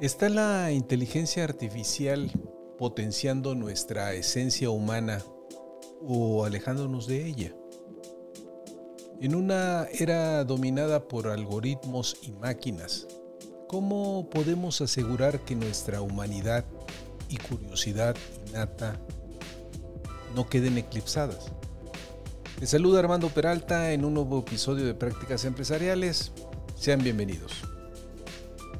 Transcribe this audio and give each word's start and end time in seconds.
¿Está 0.00 0.28
la 0.28 0.70
inteligencia 0.70 1.42
artificial 1.42 2.30
potenciando 2.78 3.56
nuestra 3.56 4.12
esencia 4.14 4.70
humana 4.70 5.24
o 6.00 6.44
alejándonos 6.44 7.08
de 7.08 7.26
ella? 7.26 7.52
En 9.20 9.34
una 9.34 9.88
era 9.90 10.44
dominada 10.44 11.08
por 11.08 11.26
algoritmos 11.26 12.16
y 12.22 12.30
máquinas, 12.30 13.08
¿cómo 13.66 14.30
podemos 14.30 14.80
asegurar 14.80 15.40
que 15.40 15.56
nuestra 15.56 16.00
humanidad 16.00 16.64
y 17.28 17.36
curiosidad 17.36 18.14
innata 18.46 19.00
no 20.32 20.48
queden 20.48 20.78
eclipsadas? 20.78 21.50
Les 22.60 22.70
saluda 22.70 23.00
Armando 23.00 23.30
Peralta 23.30 23.92
en 23.92 24.04
un 24.04 24.14
nuevo 24.14 24.38
episodio 24.38 24.84
de 24.86 24.94
Prácticas 24.94 25.44
Empresariales. 25.44 26.30
Sean 26.76 27.02
bienvenidos. 27.02 27.67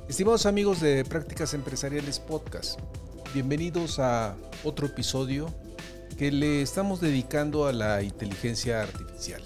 Estimados 0.08 0.46
amigos 0.46 0.80
de 0.80 1.04
Prácticas 1.04 1.52
Empresariales 1.52 2.18
Podcast, 2.18 2.80
bienvenidos 3.34 3.98
a 3.98 4.36
otro 4.64 4.86
episodio 4.86 5.54
que 6.16 6.32
le 6.32 6.62
estamos 6.62 7.02
dedicando 7.02 7.66
a 7.66 7.74
la 7.74 8.02
inteligencia 8.02 8.80
artificial. 8.80 9.42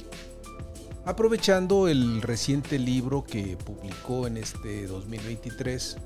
Aprovechando 1.05 1.89
el 1.89 2.23
reciente 2.23 2.79
libro 2.79 3.25
que 3.25 3.57
publicó 3.57 4.29
en 4.29 4.37
este 4.37 4.87
2023 4.87 5.97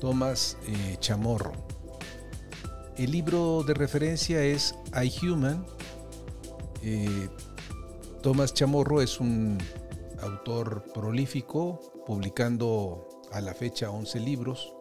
Thomas 0.00 0.56
eh, 0.68 0.96
Chamorro. 1.00 1.52
El 2.96 3.10
libro 3.10 3.64
de 3.64 3.74
referencia 3.74 4.44
es 4.44 4.76
I 4.94 5.12
Human. 5.26 5.66
Eh, 6.82 7.28
Thomas 8.22 8.54
Chamorro 8.54 9.02
es 9.02 9.18
un 9.18 9.58
autor 10.20 10.84
prolífico, 10.94 11.80
publicando 12.06 13.05
a 13.32 13.40
la 13.40 13.54
fecha 13.54 13.90
11 13.90 14.20
libros 14.20 14.72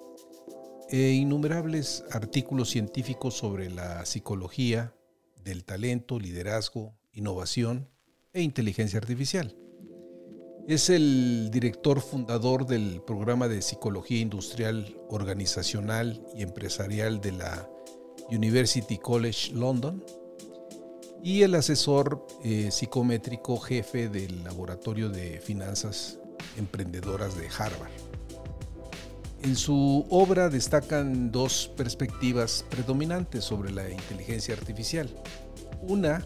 e 0.90 1.12
innumerables 1.12 2.04
artículos 2.12 2.70
científicos 2.70 3.36
sobre 3.36 3.70
la 3.70 4.06
psicología 4.06 4.94
del 5.44 5.64
talento, 5.64 6.20
liderazgo, 6.20 6.96
innovación 7.14 7.90
e 8.34 8.42
inteligencia 8.42 9.00
artificial. 9.00 9.56
Es 10.68 10.90
el 10.90 11.50
director 11.52 12.02
fundador 12.02 12.66
del 12.66 13.02
programa 13.06 13.48
de 13.48 13.62
psicología 13.62 14.20
industrial, 14.20 14.98
organizacional 15.10 16.26
y 16.36 16.42
empresarial 16.42 17.22
de 17.22 17.34
la 17.34 17.70
University 18.32 18.98
College 18.98 19.54
London 19.54 20.04
y 21.24 21.44
el 21.44 21.56
asesor 21.56 22.26
eh, 22.44 22.70
psicométrico 22.72 23.58
jefe 23.58 24.10
del 24.10 24.44
Laboratorio 24.44 25.10
de 25.10 25.40
Finanzas 25.40 26.20
Emprendedoras 26.58 27.38
de 27.38 27.48
Harvard. 27.48 28.05
En 29.46 29.56
su 29.56 30.08
obra 30.10 30.50
destacan 30.50 31.32
dos 31.32 31.70
perspectivas 31.78 32.66
predominantes 32.68 33.44
sobre 33.44 33.72
la 33.72 33.88
inteligencia 33.88 34.56
artificial. 34.56 35.08
Una 35.84 36.26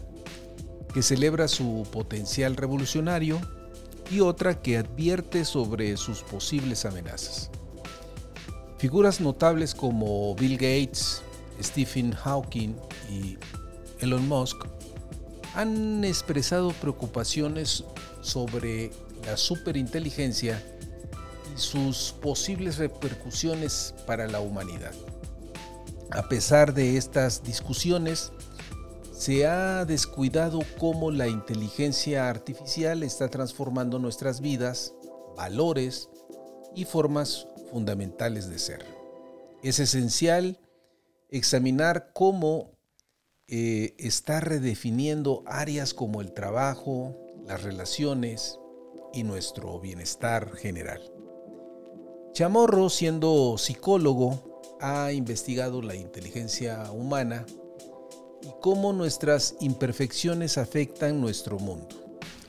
que 0.94 1.02
celebra 1.02 1.46
su 1.46 1.86
potencial 1.92 2.56
revolucionario 2.56 3.38
y 4.10 4.20
otra 4.20 4.62
que 4.62 4.78
advierte 4.78 5.44
sobre 5.44 5.98
sus 5.98 6.22
posibles 6.22 6.86
amenazas. 6.86 7.50
Figuras 8.78 9.20
notables 9.20 9.74
como 9.74 10.34
Bill 10.34 10.54
Gates, 10.56 11.20
Stephen 11.62 12.12
Hawking 12.12 12.74
y 13.10 13.36
Elon 14.02 14.26
Musk 14.28 14.64
han 15.54 16.04
expresado 16.04 16.70
preocupaciones 16.70 17.84
sobre 18.22 18.90
la 19.26 19.36
superinteligencia 19.36 20.64
sus 21.56 22.14
posibles 22.20 22.78
repercusiones 22.78 23.94
para 24.06 24.26
la 24.26 24.40
humanidad. 24.40 24.92
A 26.10 26.28
pesar 26.28 26.74
de 26.74 26.96
estas 26.96 27.42
discusiones, 27.44 28.32
se 29.12 29.46
ha 29.46 29.84
descuidado 29.84 30.60
cómo 30.78 31.10
la 31.10 31.28
inteligencia 31.28 32.28
artificial 32.28 33.02
está 33.02 33.28
transformando 33.28 33.98
nuestras 33.98 34.40
vidas, 34.40 34.94
valores 35.36 36.08
y 36.74 36.84
formas 36.84 37.46
fundamentales 37.70 38.48
de 38.48 38.58
ser. 38.58 38.84
Es 39.62 39.78
esencial 39.78 40.58
examinar 41.28 42.12
cómo 42.14 42.72
eh, 43.46 43.94
está 43.98 44.40
redefiniendo 44.40 45.42
áreas 45.46 45.92
como 45.92 46.20
el 46.20 46.32
trabajo, 46.32 47.16
las 47.46 47.62
relaciones 47.62 48.58
y 49.12 49.22
nuestro 49.24 49.80
bienestar 49.80 50.56
general. 50.56 51.19
Chamorro, 52.32 52.88
siendo 52.88 53.58
psicólogo, 53.58 54.78
ha 54.80 55.12
investigado 55.12 55.82
la 55.82 55.96
inteligencia 55.96 56.90
humana 56.92 57.44
y 58.40 58.48
cómo 58.60 58.92
nuestras 58.92 59.56
imperfecciones 59.60 60.56
afectan 60.56 61.20
nuestro 61.20 61.58
mundo. 61.58 61.88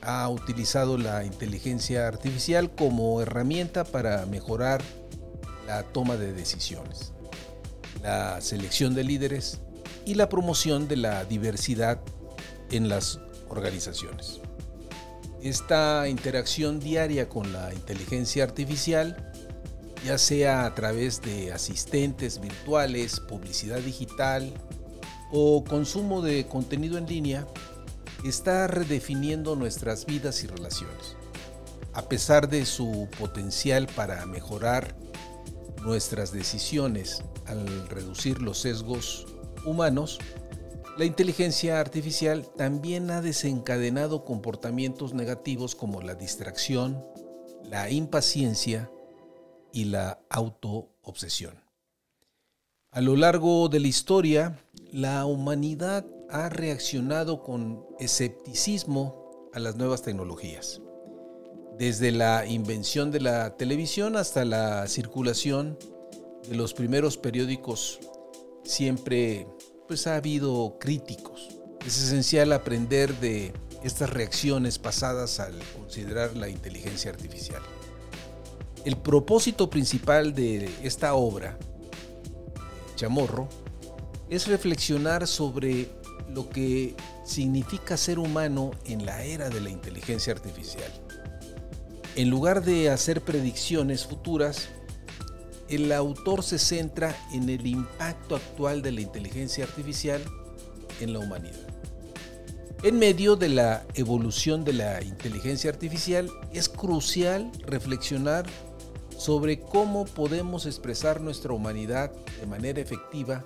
Ha 0.00 0.28
utilizado 0.28 0.96
la 0.98 1.24
inteligencia 1.24 2.06
artificial 2.06 2.70
como 2.70 3.20
herramienta 3.20 3.84
para 3.84 4.24
mejorar 4.26 4.82
la 5.66 5.82
toma 5.82 6.16
de 6.16 6.32
decisiones, 6.32 7.12
la 8.02 8.40
selección 8.40 8.94
de 8.94 9.04
líderes 9.04 9.60
y 10.06 10.14
la 10.14 10.28
promoción 10.28 10.86
de 10.86 10.96
la 10.96 11.24
diversidad 11.24 12.00
en 12.70 12.88
las 12.88 13.18
organizaciones. 13.48 14.40
Esta 15.42 16.08
interacción 16.08 16.78
diaria 16.78 17.28
con 17.28 17.52
la 17.52 17.74
inteligencia 17.74 18.44
artificial 18.44 19.31
ya 20.04 20.18
sea 20.18 20.64
a 20.64 20.74
través 20.74 21.22
de 21.22 21.52
asistentes 21.52 22.40
virtuales, 22.40 23.20
publicidad 23.20 23.78
digital 23.78 24.52
o 25.30 25.64
consumo 25.64 26.22
de 26.22 26.46
contenido 26.46 26.98
en 26.98 27.06
línea, 27.06 27.46
está 28.24 28.66
redefiniendo 28.66 29.56
nuestras 29.56 30.06
vidas 30.06 30.42
y 30.44 30.46
relaciones. 30.46 31.16
A 31.94 32.02
pesar 32.08 32.48
de 32.48 32.64
su 32.64 33.08
potencial 33.18 33.86
para 33.94 34.24
mejorar 34.26 34.94
nuestras 35.82 36.32
decisiones 36.32 37.22
al 37.46 37.88
reducir 37.88 38.40
los 38.40 38.58
sesgos 38.58 39.26
humanos, 39.64 40.18
la 40.98 41.04
inteligencia 41.04 41.80
artificial 41.80 42.46
también 42.56 43.10
ha 43.10 43.22
desencadenado 43.22 44.24
comportamientos 44.24 45.14
negativos 45.14 45.74
como 45.74 46.02
la 46.02 46.14
distracción, 46.14 47.02
la 47.64 47.90
impaciencia, 47.90 48.90
y 49.72 49.86
la 49.86 50.20
autoobsesión. 50.30 51.62
A 52.90 53.00
lo 53.00 53.16
largo 53.16 53.68
de 53.68 53.80
la 53.80 53.88
historia, 53.88 54.58
la 54.92 55.24
humanidad 55.24 56.04
ha 56.28 56.48
reaccionado 56.48 57.42
con 57.42 57.86
escepticismo 57.98 59.48
a 59.54 59.58
las 59.58 59.76
nuevas 59.76 60.02
tecnologías. 60.02 60.80
Desde 61.78 62.12
la 62.12 62.46
invención 62.46 63.10
de 63.10 63.20
la 63.20 63.56
televisión 63.56 64.16
hasta 64.16 64.44
la 64.44 64.86
circulación 64.88 65.78
de 66.48 66.54
los 66.56 66.74
primeros 66.74 67.16
periódicos, 67.16 68.00
siempre 68.64 69.46
pues, 69.88 70.06
ha 70.06 70.16
habido 70.16 70.76
críticos. 70.78 71.48
Es 71.86 71.98
esencial 71.98 72.52
aprender 72.52 73.14
de 73.20 73.52
estas 73.82 74.10
reacciones 74.10 74.78
pasadas 74.78 75.40
al 75.40 75.58
considerar 75.76 76.36
la 76.36 76.48
inteligencia 76.48 77.10
artificial. 77.10 77.62
El 78.84 78.96
propósito 78.96 79.70
principal 79.70 80.34
de 80.34 80.68
esta 80.82 81.14
obra, 81.14 81.56
Chamorro, 82.96 83.48
es 84.28 84.48
reflexionar 84.48 85.28
sobre 85.28 85.88
lo 86.28 86.48
que 86.48 86.96
significa 87.24 87.96
ser 87.96 88.18
humano 88.18 88.72
en 88.86 89.06
la 89.06 89.22
era 89.22 89.50
de 89.50 89.60
la 89.60 89.70
inteligencia 89.70 90.32
artificial. 90.32 90.90
En 92.16 92.28
lugar 92.28 92.64
de 92.64 92.90
hacer 92.90 93.20
predicciones 93.20 94.04
futuras, 94.04 94.68
el 95.68 95.92
autor 95.92 96.42
se 96.42 96.58
centra 96.58 97.16
en 97.32 97.48
el 97.48 97.66
impacto 97.66 98.34
actual 98.34 98.82
de 98.82 98.92
la 98.92 99.00
inteligencia 99.00 99.64
artificial 99.64 100.20
en 101.00 101.12
la 101.12 101.20
humanidad. 101.20 101.68
En 102.82 102.98
medio 102.98 103.36
de 103.36 103.48
la 103.48 103.86
evolución 103.94 104.64
de 104.64 104.72
la 104.72 105.02
inteligencia 105.02 105.70
artificial 105.70 106.28
es 106.52 106.68
crucial 106.68 107.52
reflexionar 107.64 108.44
sobre 109.22 109.60
cómo 109.60 110.04
podemos 110.04 110.66
expresar 110.66 111.20
nuestra 111.20 111.52
humanidad 111.52 112.10
de 112.40 112.46
manera 112.46 112.80
efectiva 112.80 113.44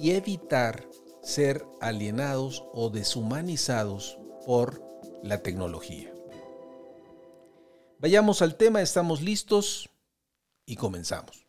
y 0.00 0.12
evitar 0.12 0.88
ser 1.22 1.64
alienados 1.80 2.64
o 2.72 2.88
deshumanizados 2.88 4.16
por 4.46 4.80
la 5.24 5.42
tecnología. 5.42 6.12
Vayamos 7.98 8.42
al 8.42 8.56
tema, 8.56 8.80
estamos 8.80 9.22
listos 9.22 9.90
y 10.66 10.76
comenzamos. 10.76 11.46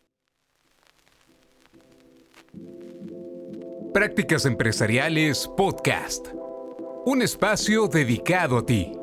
Prácticas 3.94 4.46
Empresariales 4.48 5.48
Podcast. 5.56 6.28
Un 7.06 7.22
espacio 7.22 7.88
dedicado 7.88 8.58
a 8.58 8.66
ti. 8.66 9.03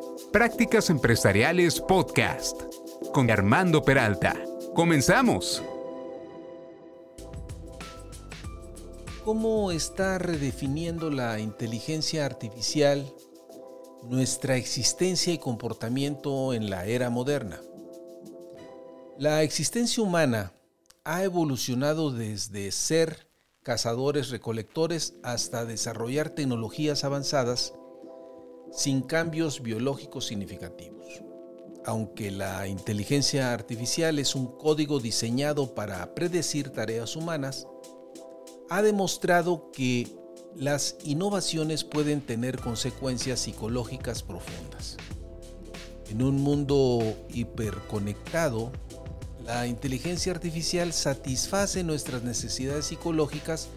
Prácticas 0.31 0.89
Empresariales 0.89 1.81
Podcast 1.81 2.61
con 3.13 3.29
Armando 3.29 3.83
Peralta. 3.83 4.33
Comenzamos. 4.73 5.61
¿Cómo 9.25 9.73
está 9.73 10.19
redefiniendo 10.19 11.09
la 11.09 11.37
inteligencia 11.39 12.25
artificial 12.25 13.13
nuestra 14.03 14.55
existencia 14.55 15.33
y 15.33 15.37
comportamiento 15.37 16.53
en 16.53 16.69
la 16.69 16.85
era 16.85 17.09
moderna? 17.09 17.59
La 19.17 19.43
existencia 19.43 20.01
humana 20.01 20.53
ha 21.03 21.23
evolucionado 21.23 22.09
desde 22.09 22.71
ser 22.71 23.27
cazadores-recolectores 23.63 25.13
hasta 25.23 25.65
desarrollar 25.65 26.29
tecnologías 26.29 27.03
avanzadas 27.03 27.73
sin 28.71 29.01
cambios 29.01 29.61
biológicos 29.61 30.25
significativos. 30.25 31.21
Aunque 31.85 32.31
la 32.31 32.67
inteligencia 32.67 33.53
artificial 33.53 34.19
es 34.19 34.35
un 34.35 34.47
código 34.57 34.99
diseñado 34.99 35.73
para 35.73 36.13
predecir 36.13 36.69
tareas 36.69 37.15
humanas, 37.15 37.67
ha 38.69 38.81
demostrado 38.81 39.71
que 39.71 40.07
las 40.55 40.97
innovaciones 41.03 41.83
pueden 41.83 42.21
tener 42.21 42.59
consecuencias 42.59 43.39
psicológicas 43.41 44.21
profundas. 44.23 44.97
En 46.09 46.21
un 46.21 46.41
mundo 46.41 47.01
hiperconectado, 47.29 48.71
la 49.45 49.65
inteligencia 49.65 50.31
artificial 50.31 50.93
satisface 50.93 51.83
nuestras 51.83 52.23
necesidades 52.23 52.85
psicológicas, 52.85 53.69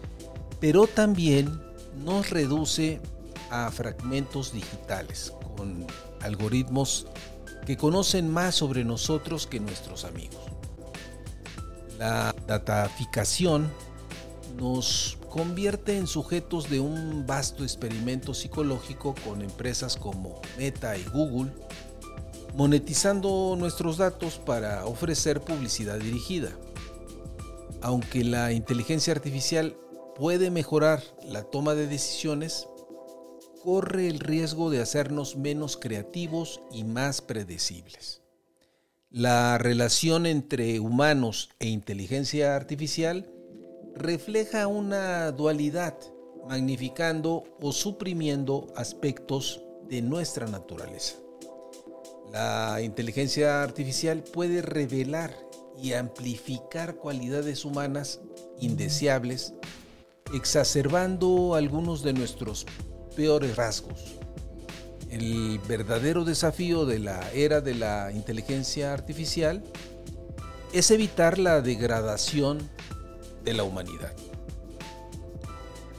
pero 0.59 0.85
también 0.85 1.59
nos 2.03 2.29
reduce 2.29 2.99
a 3.49 3.71
fragmentos 3.71 4.51
digitales 4.51 5.33
con 5.55 5.85
algoritmos 6.21 7.07
que 7.65 7.77
conocen 7.77 8.29
más 8.29 8.55
sobre 8.55 8.83
nosotros 8.83 9.47
que 9.47 9.59
nuestros 9.59 10.05
amigos. 10.05 10.41
La 11.97 12.35
dataficación 12.47 13.71
nos 14.57 15.17
convierte 15.29 15.97
en 15.97 16.07
sujetos 16.07 16.69
de 16.69 16.79
un 16.79 17.25
vasto 17.25 17.63
experimento 17.63 18.33
psicológico 18.33 19.15
con 19.25 19.41
empresas 19.41 19.97
como 19.97 20.41
Meta 20.57 20.97
y 20.97 21.03
Google, 21.05 21.51
monetizando 22.53 23.55
nuestros 23.57 23.97
datos 23.97 24.37
para 24.37 24.85
ofrecer 24.85 25.41
publicidad 25.41 25.99
dirigida. 25.99 26.51
Aunque 27.81 28.23
la 28.23 28.53
inteligencia 28.53 29.13
artificial 29.13 29.75
puede 30.15 30.49
mejorar 30.51 31.03
la 31.27 31.43
toma 31.43 31.75
de 31.75 31.87
decisiones, 31.87 32.67
corre 33.65 34.07
el 34.07 34.19
riesgo 34.19 34.69
de 34.69 34.79
hacernos 34.79 35.37
menos 35.37 35.75
creativos 35.75 36.61
y 36.71 36.83
más 36.83 37.21
predecibles. 37.21 38.21
La 39.09 39.57
relación 39.57 40.27
entre 40.27 40.79
humanos 40.79 41.49
e 41.57 41.67
inteligencia 41.69 42.55
artificial 42.55 43.27
refleja 43.95 44.67
una 44.67 45.31
dualidad, 45.31 45.97
magnificando 46.47 47.43
o 47.59 47.71
suprimiendo 47.71 48.67
aspectos 48.75 49.63
de 49.89 50.03
nuestra 50.03 50.45
naturaleza. 50.45 51.15
La 52.31 52.81
inteligencia 52.83 53.63
artificial 53.63 54.21
puede 54.21 54.61
revelar 54.61 55.35
y 55.81 55.93
amplificar 55.93 56.97
cualidades 56.97 57.65
humanas 57.65 58.21
indeseables, 58.59 59.55
exacerbando 60.35 61.55
algunos 61.55 62.03
de 62.03 62.13
nuestros 62.13 62.67
peores 63.15 63.55
rasgos. 63.55 64.17
El 65.09 65.59
verdadero 65.67 66.25
desafío 66.25 66.85
de 66.85 66.99
la 66.99 67.31
era 67.31 67.61
de 67.61 67.73
la 67.75 68.11
inteligencia 68.11 68.93
artificial 68.93 69.63
es 70.73 70.91
evitar 70.91 71.39
la 71.39 71.61
degradación 71.61 72.69
de 73.43 73.53
la 73.53 73.63
humanidad. 73.63 74.11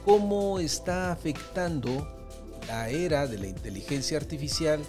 ¿Cómo 0.05 0.59
está 0.59 1.11
afectando 1.11 2.07
la 2.67 2.89
era 2.89 3.27
de 3.27 3.39
la 3.39 3.47
inteligencia 3.47 4.17
artificial 4.17 4.79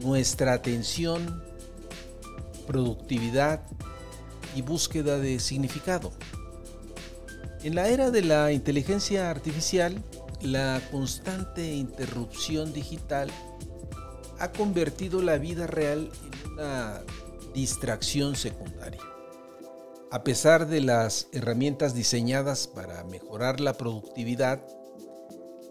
nuestra 0.00 0.52
atención, 0.52 1.42
productividad 2.66 3.62
y 4.54 4.62
búsqueda 4.62 5.18
de 5.18 5.40
significado? 5.40 6.12
En 7.62 7.74
la 7.74 7.88
era 7.88 8.10
de 8.10 8.22
la 8.22 8.52
inteligencia 8.52 9.30
artificial, 9.30 10.02
la 10.42 10.80
constante 10.90 11.74
interrupción 11.74 12.72
digital 12.72 13.30
ha 14.38 14.52
convertido 14.52 15.20
la 15.20 15.36
vida 15.36 15.66
real 15.66 16.10
en 16.24 16.52
una 16.52 17.02
distracción 17.54 18.36
secundaria. 18.36 19.02
A 20.10 20.24
pesar 20.24 20.66
de 20.66 20.80
las 20.80 21.28
herramientas 21.32 21.94
diseñadas 21.94 22.66
para 22.66 23.04
mejorar 23.04 23.60
la 23.60 23.74
productividad, 23.74 24.66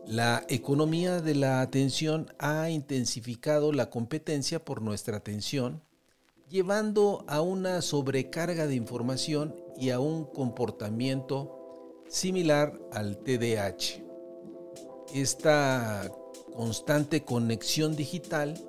la 0.05 0.45
economía 0.47 1.19
de 1.19 1.35
la 1.35 1.61
atención 1.61 2.31
ha 2.37 2.69
intensificado 2.69 3.73
la 3.73 3.89
competencia 3.89 4.63
por 4.63 4.81
nuestra 4.81 5.17
atención, 5.17 5.81
llevando 6.47 7.25
a 7.27 7.41
una 7.41 7.81
sobrecarga 7.81 8.65
de 8.65 8.75
información 8.75 9.55
y 9.77 9.89
a 9.89 9.99
un 9.99 10.25
comportamiento 10.25 11.95
similar 12.07 12.79
al 12.91 13.17
TDAH 13.17 14.08
esta 15.13 16.09
constante 16.55 17.23
conexión 17.23 17.95
digital 17.95 18.61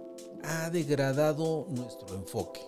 ha 0.44 0.70
degradado 0.70 1.66
nuestro 1.70 2.16
enfoque, 2.16 2.60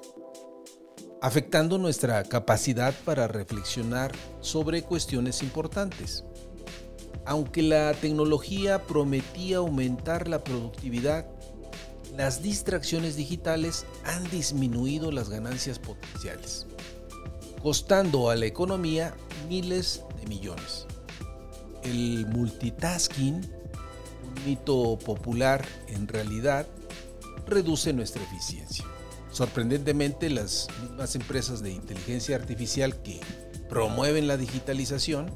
afectando 1.20 1.78
nuestra 1.78 2.24
capacidad 2.24 2.94
para 3.04 3.28
reflexionar 3.28 4.12
sobre 4.40 4.82
cuestiones 4.82 5.42
importantes. 5.42 6.24
Aunque 7.24 7.62
la 7.62 7.94
tecnología 7.94 8.82
prometía 8.82 9.58
aumentar 9.58 10.28
la 10.28 10.42
productividad, 10.42 11.26
las 12.16 12.42
distracciones 12.42 13.16
digitales 13.16 13.86
han 14.04 14.28
disminuido 14.30 15.12
las 15.12 15.30
ganancias 15.30 15.78
potenciales, 15.78 16.66
costando 17.62 18.28
a 18.28 18.36
la 18.36 18.46
economía 18.46 19.14
miles 19.48 20.02
de 20.20 20.26
millones. 20.26 20.86
El 21.84 22.26
multitasking 22.26 23.61
mito 24.46 24.98
popular 24.98 25.64
en 25.88 26.08
realidad 26.08 26.66
reduce 27.46 27.92
nuestra 27.92 28.22
eficiencia. 28.22 28.84
Sorprendentemente, 29.30 30.28
las 30.28 30.68
mismas 30.82 31.14
empresas 31.14 31.62
de 31.62 31.70
inteligencia 31.70 32.36
artificial 32.36 33.02
que 33.02 33.20
promueven 33.68 34.26
la 34.26 34.36
digitalización 34.36 35.30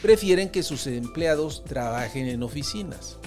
prefieren 0.00 0.50
que 0.50 0.62
sus 0.62 0.86
empleados 0.86 1.64
trabajen 1.64 2.28
en 2.28 2.42
oficinas. 2.42 3.18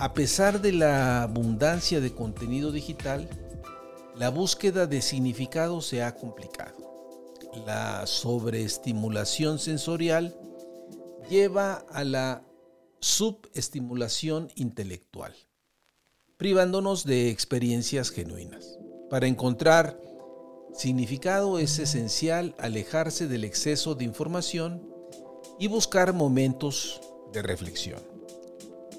A 0.00 0.14
pesar 0.14 0.60
de 0.60 0.72
la 0.72 1.22
abundancia 1.22 2.00
de 2.00 2.12
contenido 2.12 2.72
digital, 2.72 3.28
la 4.16 4.30
búsqueda 4.30 4.86
de 4.86 5.00
significado 5.00 5.80
se 5.80 6.02
ha 6.02 6.14
complicado. 6.14 6.76
La 7.66 8.06
sobreestimulación 8.06 9.58
sensorial 9.58 10.36
lleva 11.28 11.84
a 11.90 12.04
la 12.04 12.47
subestimulación 13.00 14.50
intelectual, 14.54 15.34
privándonos 16.36 17.04
de 17.04 17.30
experiencias 17.30 18.10
genuinas. 18.10 18.78
Para 19.10 19.26
encontrar 19.26 20.00
significado 20.74 21.58
es 21.58 21.78
esencial 21.78 22.54
alejarse 22.58 23.26
del 23.26 23.44
exceso 23.44 23.94
de 23.94 24.04
información 24.04 24.88
y 25.58 25.68
buscar 25.68 26.12
momentos 26.12 27.00
de 27.32 27.42
reflexión. 27.42 28.00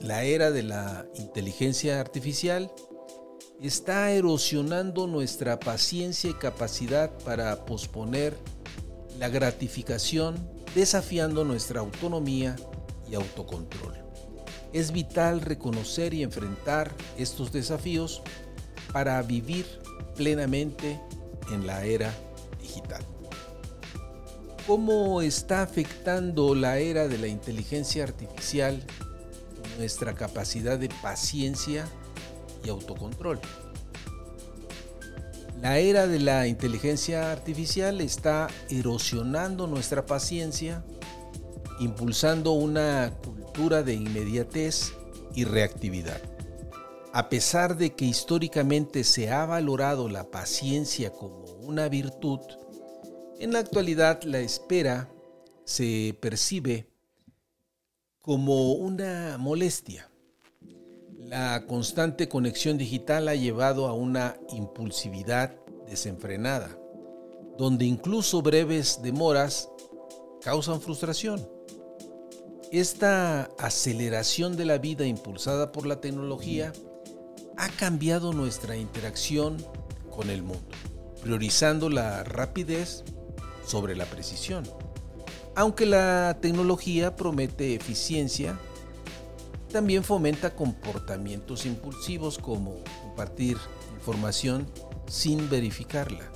La 0.01 0.23
era 0.23 0.51
de 0.51 0.63
la 0.63 1.05
inteligencia 1.15 1.99
artificial 1.99 2.71
está 3.61 4.11
erosionando 4.11 5.07
nuestra 5.07 5.59
paciencia 5.59 6.29
y 6.29 6.33
capacidad 6.33 7.11
para 7.19 7.65
posponer 7.65 8.37
la 9.19 9.27
gratificación, 9.27 10.37
desafiando 10.73 11.43
nuestra 11.43 11.81
autonomía 11.81 12.55
autocontrol. 13.15 13.95
es 14.73 14.91
vital 14.91 15.41
reconocer 15.41 16.13
y 16.13 16.23
enfrentar 16.23 16.93
estos 17.17 17.51
desafíos 17.51 18.21
para 18.93 19.21
vivir 19.21 19.65
plenamente 20.15 20.99
en 21.51 21.65
la 21.65 21.83
era 21.85 22.13
digital. 22.61 23.03
¿Cómo 24.67 25.21
está 25.21 25.63
afectando 25.63 26.53
la 26.53 26.77
era 26.77 27.07
de 27.07 27.17
la 27.17 27.27
inteligencia 27.27 28.03
artificial 28.03 28.83
nuestra 29.77 30.13
capacidad 30.13 30.77
de 30.77 30.89
paciencia 31.01 31.87
y 32.63 32.69
autocontrol? 32.69 33.39
La 35.61 35.79
era 35.79 36.07
de 36.07 36.19
la 36.19 36.47
inteligencia 36.47 37.31
artificial 37.31 37.99
está 37.99 38.47
erosionando 38.69 39.67
nuestra 39.67 40.05
paciencia, 40.05 40.83
impulsando 41.79 42.51
una 42.51 43.13
cultura 43.23 43.83
de 43.83 43.93
inmediatez 43.93 44.93
y 45.33 45.45
reactividad. 45.45 46.21
A 47.13 47.29
pesar 47.29 47.77
de 47.77 47.95
que 47.95 48.05
históricamente 48.05 49.03
se 49.03 49.31
ha 49.31 49.45
valorado 49.45 50.09
la 50.09 50.29
paciencia 50.29 51.11
como 51.11 51.43
una 51.61 51.89
virtud, 51.89 52.39
en 53.39 53.53
la 53.53 53.59
actualidad 53.59 54.21
la 54.23 54.39
espera 54.39 55.09
se 55.63 56.17
percibe 56.19 56.89
como 58.21 58.73
una 58.73 59.37
molestia. 59.39 60.09
La 61.17 61.65
constante 61.65 62.27
conexión 62.27 62.77
digital 62.77 63.27
ha 63.27 63.35
llevado 63.35 63.87
a 63.87 63.93
una 63.93 64.35
impulsividad 64.53 65.55
desenfrenada, 65.87 66.77
donde 67.57 67.85
incluso 67.85 68.41
breves 68.41 68.99
demoras 69.01 69.69
causan 70.41 70.81
frustración. 70.81 71.58
Esta 72.71 73.49
aceleración 73.57 74.55
de 74.55 74.63
la 74.63 74.77
vida 74.77 75.07
impulsada 75.07 75.71
por 75.71 75.87
la 75.87 76.01
tecnología 76.01 76.71
ha 77.57 77.67
cambiado 77.69 78.31
nuestra 78.31 78.77
interacción 78.77 79.57
con 80.11 80.29
el 80.29 80.43
mundo, 80.43 80.69
priorizando 81.19 81.89
la 81.89 82.23
rapidez 82.23 83.03
sobre 83.65 83.95
la 83.95 84.05
precisión. 84.05 84.69
Aunque 85.55 85.87
la 85.87 86.37
tecnología 86.41 87.15
promete 87.15 87.73
eficiencia, 87.73 88.55
también 89.71 90.03
fomenta 90.03 90.55
comportamientos 90.55 91.65
impulsivos 91.65 92.37
como 92.37 92.75
compartir 93.01 93.57
información 93.95 94.67
sin 95.07 95.49
verificarla. 95.49 96.31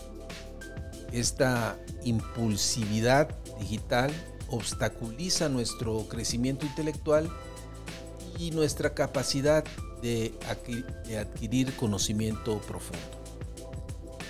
Esta 1.12 1.78
impulsividad 2.04 3.30
digital 3.60 4.12
obstaculiza 4.54 5.50
nuestro 5.50 6.08
crecimiento 6.08 6.66
intelectual 6.66 7.30
y 8.40 8.52
nuestra 8.52 8.94
capacidad 8.94 9.64
de 10.02 10.34
adquirir 11.18 11.76
conocimiento 11.76 12.60
profundo. 12.62 13.00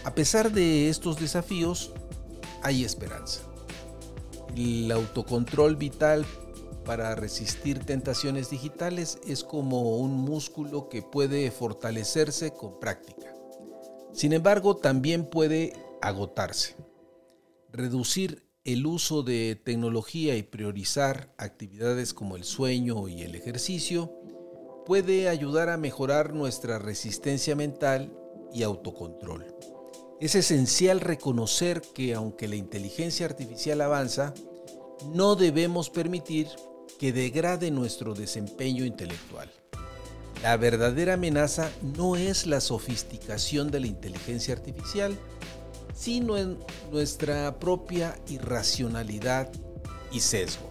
A 0.04 0.14
pesar 0.14 0.52
de 0.52 0.90
estos 0.90 1.20
desafíos, 1.20 1.92
hay 2.62 2.84
esperanza. 2.84 3.42
El 4.56 4.92
autocontrol 4.92 5.76
vital 5.76 6.26
para 6.86 7.16
resistir 7.16 7.80
tentaciones 7.80 8.50
digitales 8.50 9.18
es 9.26 9.44
como 9.44 9.98
un 9.98 10.12
músculo 10.12 10.90
que 10.90 11.02
puede 11.02 11.50
fortalecerse 11.50 12.52
con 12.52 12.80
práctica. 12.80 13.34
Sin 14.14 14.34
embargo, 14.34 14.76
también 14.76 15.26
puede 15.26 15.74
agotarse. 16.02 16.76
Reducir 17.72 18.46
el 18.66 18.86
uso 18.86 19.24
de 19.24 19.60
tecnología 19.62 20.38
y 20.38 20.44
priorizar 20.44 21.34
actividades 21.38 22.14
como 22.14 22.38
el 22.38 22.46
sueño 22.46 23.10
y 23.10 23.22
el 23.22 23.36
ejercicio 23.36 24.14
puede 24.86 25.28
ayudar 25.28 25.70
a 25.70 25.78
mejorar 25.78 26.34
nuestra 26.34 26.80
resistencia 26.80 27.56
mental 27.56 28.18
y 28.54 28.64
autocontrol. 28.64 29.46
Es 30.22 30.36
esencial 30.36 31.02
reconocer 31.02 31.82
que 31.94 32.14
aunque 32.14 32.48
la 32.48 32.56
inteligencia 32.56 33.26
artificial 33.26 33.82
avanza, 33.82 34.34
no 35.14 35.36
debemos 35.36 35.90
permitir 35.90 36.48
que 37.00 37.12
degrade 37.12 37.70
nuestro 37.70 38.14
desempeño 38.14 38.86
intelectual. 38.86 39.52
La 40.42 40.56
verdadera 40.56 41.16
amenaza 41.16 41.70
no 41.98 42.16
es 42.16 42.46
la 42.46 42.62
sofisticación 42.62 43.72
de 43.72 43.82
la 43.82 43.88
inteligencia 43.88 44.54
artificial, 44.54 45.18
sino 45.94 46.38
en 46.38 46.58
nuestra 46.92 47.60
propia 47.60 48.18
irracionalidad 48.28 49.50
y 50.12 50.20
sesgo. 50.20 50.70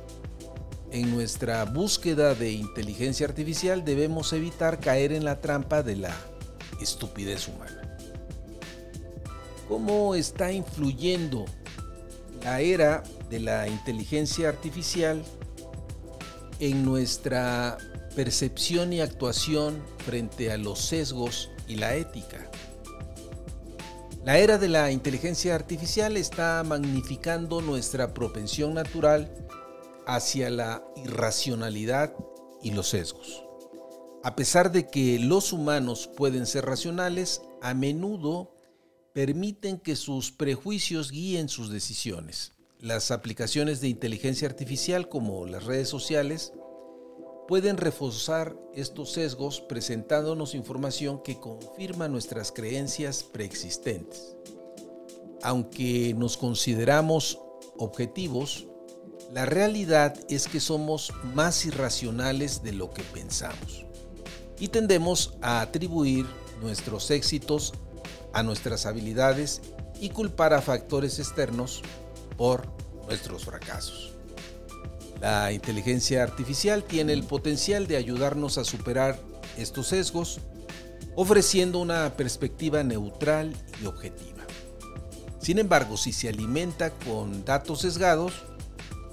En 0.90 1.14
nuestra 1.14 1.64
búsqueda 1.64 2.34
de 2.34 2.52
inteligencia 2.52 3.26
artificial 3.26 3.84
debemos 3.84 4.32
evitar 4.32 4.78
caer 4.78 5.12
en 5.12 5.24
la 5.24 5.40
trampa 5.40 5.82
de 5.82 5.96
la 5.96 6.14
estupidez 6.80 7.48
humana 7.48 7.82
cómo 9.72 10.14
está 10.14 10.52
influyendo 10.52 11.46
la 12.44 12.60
era 12.60 13.02
de 13.30 13.40
la 13.40 13.66
inteligencia 13.68 14.50
artificial 14.50 15.24
en 16.60 16.84
nuestra 16.84 17.78
percepción 18.14 18.92
y 18.92 19.00
actuación 19.00 19.82
frente 20.04 20.52
a 20.52 20.58
los 20.58 20.78
sesgos 20.78 21.48
y 21.68 21.76
la 21.76 21.96
ética. 21.96 22.50
La 24.24 24.38
era 24.38 24.56
de 24.56 24.68
la 24.68 24.92
inteligencia 24.92 25.56
artificial 25.56 26.16
está 26.16 26.62
magnificando 26.62 27.60
nuestra 27.60 28.14
propensión 28.14 28.72
natural 28.72 29.34
hacia 30.06 30.48
la 30.48 30.84
irracionalidad 30.94 32.14
y 32.62 32.70
los 32.70 32.90
sesgos. 32.90 33.42
A 34.22 34.36
pesar 34.36 34.70
de 34.70 34.86
que 34.86 35.18
los 35.18 35.52
humanos 35.52 36.08
pueden 36.16 36.46
ser 36.46 36.66
racionales, 36.66 37.42
a 37.62 37.74
menudo 37.74 38.54
permiten 39.12 39.80
que 39.80 39.96
sus 39.96 40.30
prejuicios 40.30 41.10
guíen 41.10 41.48
sus 41.48 41.68
decisiones. 41.68 42.52
Las 42.78 43.10
aplicaciones 43.10 43.80
de 43.80 43.88
inteligencia 43.88 44.46
artificial 44.46 45.08
como 45.08 45.46
las 45.46 45.64
redes 45.64 45.88
sociales 45.88 46.52
pueden 47.52 47.76
reforzar 47.76 48.56
estos 48.74 49.12
sesgos 49.12 49.60
presentándonos 49.60 50.54
información 50.54 51.22
que 51.22 51.38
confirma 51.38 52.08
nuestras 52.08 52.50
creencias 52.50 53.22
preexistentes. 53.22 54.34
Aunque 55.42 56.14
nos 56.16 56.38
consideramos 56.38 57.38
objetivos, 57.76 58.68
la 59.30 59.44
realidad 59.44 60.18
es 60.30 60.48
que 60.48 60.60
somos 60.60 61.12
más 61.34 61.66
irracionales 61.66 62.62
de 62.62 62.72
lo 62.72 62.90
que 62.90 63.02
pensamos 63.02 63.84
y 64.58 64.68
tendemos 64.68 65.34
a 65.42 65.60
atribuir 65.60 66.24
nuestros 66.62 67.10
éxitos 67.10 67.74
a 68.32 68.42
nuestras 68.42 68.86
habilidades 68.86 69.60
y 70.00 70.08
culpar 70.08 70.54
a 70.54 70.62
factores 70.62 71.18
externos 71.18 71.82
por 72.38 72.66
nuestros 73.06 73.44
fracasos. 73.44 74.11
La 75.22 75.52
inteligencia 75.52 76.24
artificial 76.24 76.82
tiene 76.82 77.12
el 77.12 77.22
potencial 77.22 77.86
de 77.86 77.96
ayudarnos 77.96 78.58
a 78.58 78.64
superar 78.64 79.20
estos 79.56 79.86
sesgos, 79.86 80.40
ofreciendo 81.14 81.78
una 81.78 82.16
perspectiva 82.16 82.82
neutral 82.82 83.54
y 83.80 83.86
objetiva. 83.86 84.42
Sin 85.38 85.60
embargo, 85.60 85.96
si 85.96 86.12
se 86.12 86.28
alimenta 86.28 86.90
con 86.90 87.44
datos 87.44 87.82
sesgados, 87.82 88.32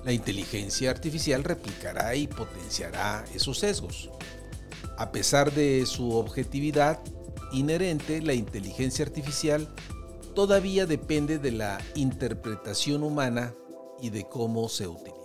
la 0.03 0.11
inteligencia 0.11 0.89
artificial 0.89 1.43
replicará 1.43 2.15
y 2.15 2.25
potenciará 2.25 3.23
esos 3.35 3.59
sesgos. 3.59 4.09
A 4.97 5.11
pesar 5.11 5.53
de 5.53 5.85
su 5.85 6.15
objetividad, 6.15 6.99
inherente, 7.51 8.19
la 8.23 8.33
inteligencia 8.33 9.05
artificial 9.05 9.71
todavía 10.33 10.87
depende 10.87 11.37
de 11.37 11.51
la 11.51 11.77
interpretación 11.93 13.03
humana 13.03 13.53
y 14.01 14.09
de 14.09 14.23
cómo 14.27 14.69
se 14.69 14.87
utiliza. 14.87 15.18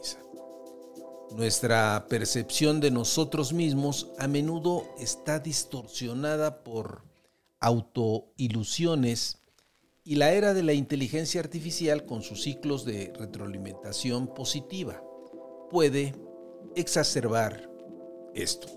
Nuestra 1.36 2.06
percepción 2.08 2.78
de 2.78 2.92
nosotros 2.92 3.52
mismos 3.52 4.12
a 4.18 4.28
menudo 4.28 4.84
está 5.00 5.40
distorsionada 5.40 6.62
por 6.62 7.02
autoilusiones 7.58 9.38
y 10.04 10.14
la 10.14 10.32
era 10.32 10.54
de 10.54 10.62
la 10.62 10.74
inteligencia 10.74 11.40
artificial 11.40 12.06
con 12.06 12.22
sus 12.22 12.44
ciclos 12.44 12.84
de 12.84 13.12
retroalimentación 13.18 14.32
positiva 14.32 15.02
puede 15.70 16.14
exacerbar 16.76 17.68
esto. 18.32 18.68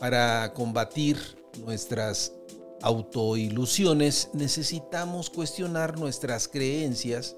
Para 0.00 0.54
combatir 0.54 1.18
nuestras 1.66 2.32
autoilusiones, 2.80 4.30
necesitamos 4.32 5.28
cuestionar 5.28 5.98
nuestras 5.98 6.48
creencias 6.48 7.36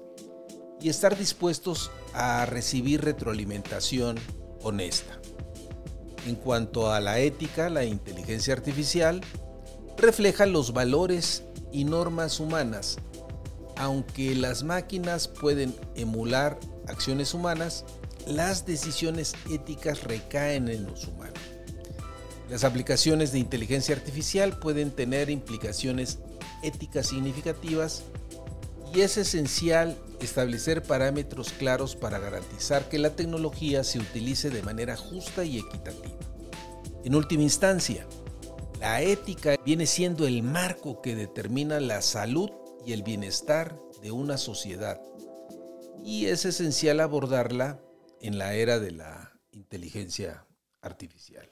y 0.81 0.89
estar 0.89 1.17
dispuestos 1.17 1.91
a 2.13 2.45
recibir 2.45 3.01
retroalimentación 3.01 4.19
honesta. 4.61 5.19
En 6.27 6.35
cuanto 6.35 6.91
a 6.91 6.99
la 6.99 7.19
ética, 7.19 7.69
la 7.69 7.85
inteligencia 7.85 8.53
artificial 8.53 9.21
refleja 9.97 10.45
los 10.45 10.73
valores 10.73 11.43
y 11.71 11.85
normas 11.85 12.39
humanas. 12.39 12.97
Aunque 13.75 14.35
las 14.35 14.63
máquinas 14.63 15.27
pueden 15.27 15.75
emular 15.95 16.59
acciones 16.87 17.33
humanas, 17.33 17.85
las 18.27 18.65
decisiones 18.65 19.33
éticas 19.49 20.03
recaen 20.03 20.67
en 20.69 20.85
los 20.85 21.07
humanos. 21.07 21.39
Las 22.49 22.63
aplicaciones 22.63 23.31
de 23.31 23.39
inteligencia 23.39 23.95
artificial 23.95 24.59
pueden 24.59 24.91
tener 24.91 25.29
implicaciones 25.29 26.19
éticas 26.61 27.07
significativas 27.07 28.03
y 28.93 29.01
es 29.01 29.17
esencial 29.17 29.97
establecer 30.19 30.83
parámetros 30.83 31.53
claros 31.53 31.95
para 31.95 32.19
garantizar 32.19 32.89
que 32.89 32.99
la 32.99 33.15
tecnología 33.15 33.83
se 33.83 33.99
utilice 33.99 34.49
de 34.49 34.61
manera 34.63 34.97
justa 34.97 35.43
y 35.43 35.59
equitativa. 35.59 36.17
En 37.03 37.15
última 37.15 37.43
instancia, 37.43 38.05
la 38.79 39.01
ética 39.01 39.55
viene 39.65 39.85
siendo 39.85 40.27
el 40.27 40.43
marco 40.43 41.01
que 41.01 41.15
determina 41.15 41.79
la 41.79 42.01
salud 42.01 42.51
y 42.85 42.93
el 42.93 43.03
bienestar 43.03 43.79
de 44.01 44.11
una 44.11 44.37
sociedad 44.37 44.99
y 46.03 46.27
es 46.27 46.45
esencial 46.45 46.99
abordarla 46.99 47.79
en 48.19 48.37
la 48.37 48.55
era 48.55 48.79
de 48.79 48.91
la 48.91 49.39
inteligencia 49.51 50.45
artificial. 50.81 51.51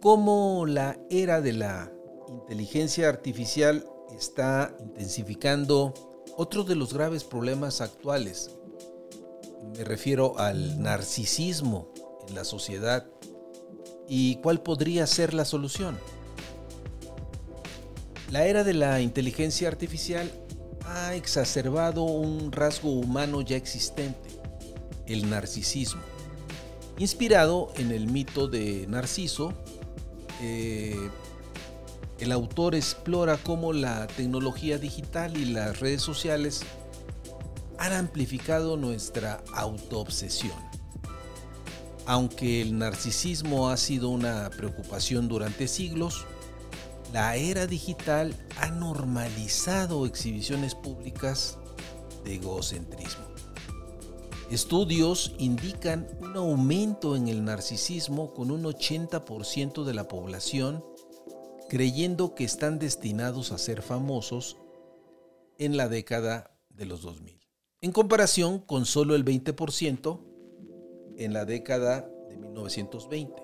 ¿Cómo 0.00 0.64
la 0.66 0.98
era 1.10 1.40
de 1.40 1.52
la 1.52 1.92
inteligencia 2.28 3.08
artificial 3.08 3.84
está 4.18 4.74
intensificando 4.80 5.94
otro 6.36 6.64
de 6.64 6.74
los 6.74 6.92
graves 6.92 7.24
problemas 7.24 7.80
actuales. 7.80 8.50
Me 9.76 9.84
refiero 9.84 10.38
al 10.38 10.82
narcisismo 10.82 11.92
en 12.26 12.34
la 12.34 12.44
sociedad 12.44 13.06
y 14.08 14.36
cuál 14.36 14.62
podría 14.62 15.06
ser 15.06 15.34
la 15.34 15.44
solución. 15.44 15.98
La 18.30 18.46
era 18.46 18.64
de 18.64 18.74
la 18.74 19.00
inteligencia 19.00 19.68
artificial 19.68 20.30
ha 20.84 21.14
exacerbado 21.14 22.02
un 22.02 22.52
rasgo 22.52 22.90
humano 22.90 23.40
ya 23.42 23.56
existente, 23.56 24.28
el 25.06 25.30
narcisismo. 25.30 26.02
Inspirado 26.98 27.72
en 27.76 27.92
el 27.92 28.08
mito 28.08 28.48
de 28.48 28.86
Narciso, 28.88 29.52
eh, 30.40 30.96
el 32.20 32.32
autor 32.32 32.74
explora 32.74 33.36
cómo 33.36 33.72
la 33.72 34.06
tecnología 34.08 34.78
digital 34.78 35.36
y 35.36 35.44
las 35.46 35.78
redes 35.78 36.02
sociales 36.02 36.62
han 37.78 37.92
amplificado 37.92 38.76
nuestra 38.76 39.42
autoobsesión. 39.52 40.56
Aunque 42.06 42.62
el 42.62 42.76
narcisismo 42.78 43.68
ha 43.68 43.76
sido 43.76 44.08
una 44.08 44.50
preocupación 44.50 45.28
durante 45.28 45.68
siglos, 45.68 46.26
la 47.12 47.36
era 47.36 47.66
digital 47.66 48.34
ha 48.58 48.70
normalizado 48.70 50.06
exhibiciones 50.06 50.74
públicas 50.74 51.58
de 52.24 52.36
egocentrismo. 52.36 53.24
Estudios 54.50 55.34
indican 55.38 56.08
un 56.20 56.36
aumento 56.36 57.14
en 57.14 57.28
el 57.28 57.44
narcisismo 57.44 58.32
con 58.32 58.50
un 58.50 58.64
80% 58.64 59.84
de 59.84 59.94
la 59.94 60.08
población 60.08 60.82
creyendo 61.68 62.34
que 62.34 62.44
están 62.44 62.78
destinados 62.78 63.52
a 63.52 63.58
ser 63.58 63.82
famosos 63.82 64.56
en 65.58 65.76
la 65.76 65.88
década 65.88 66.56
de 66.70 66.86
los 66.86 67.02
2000, 67.02 67.38
en 67.80 67.92
comparación 67.92 68.60
con 68.60 68.86
solo 68.86 69.14
el 69.14 69.24
20% 69.24 70.20
en 71.16 71.32
la 71.32 71.44
década 71.44 72.08
de 72.28 72.36
1920. 72.36 73.42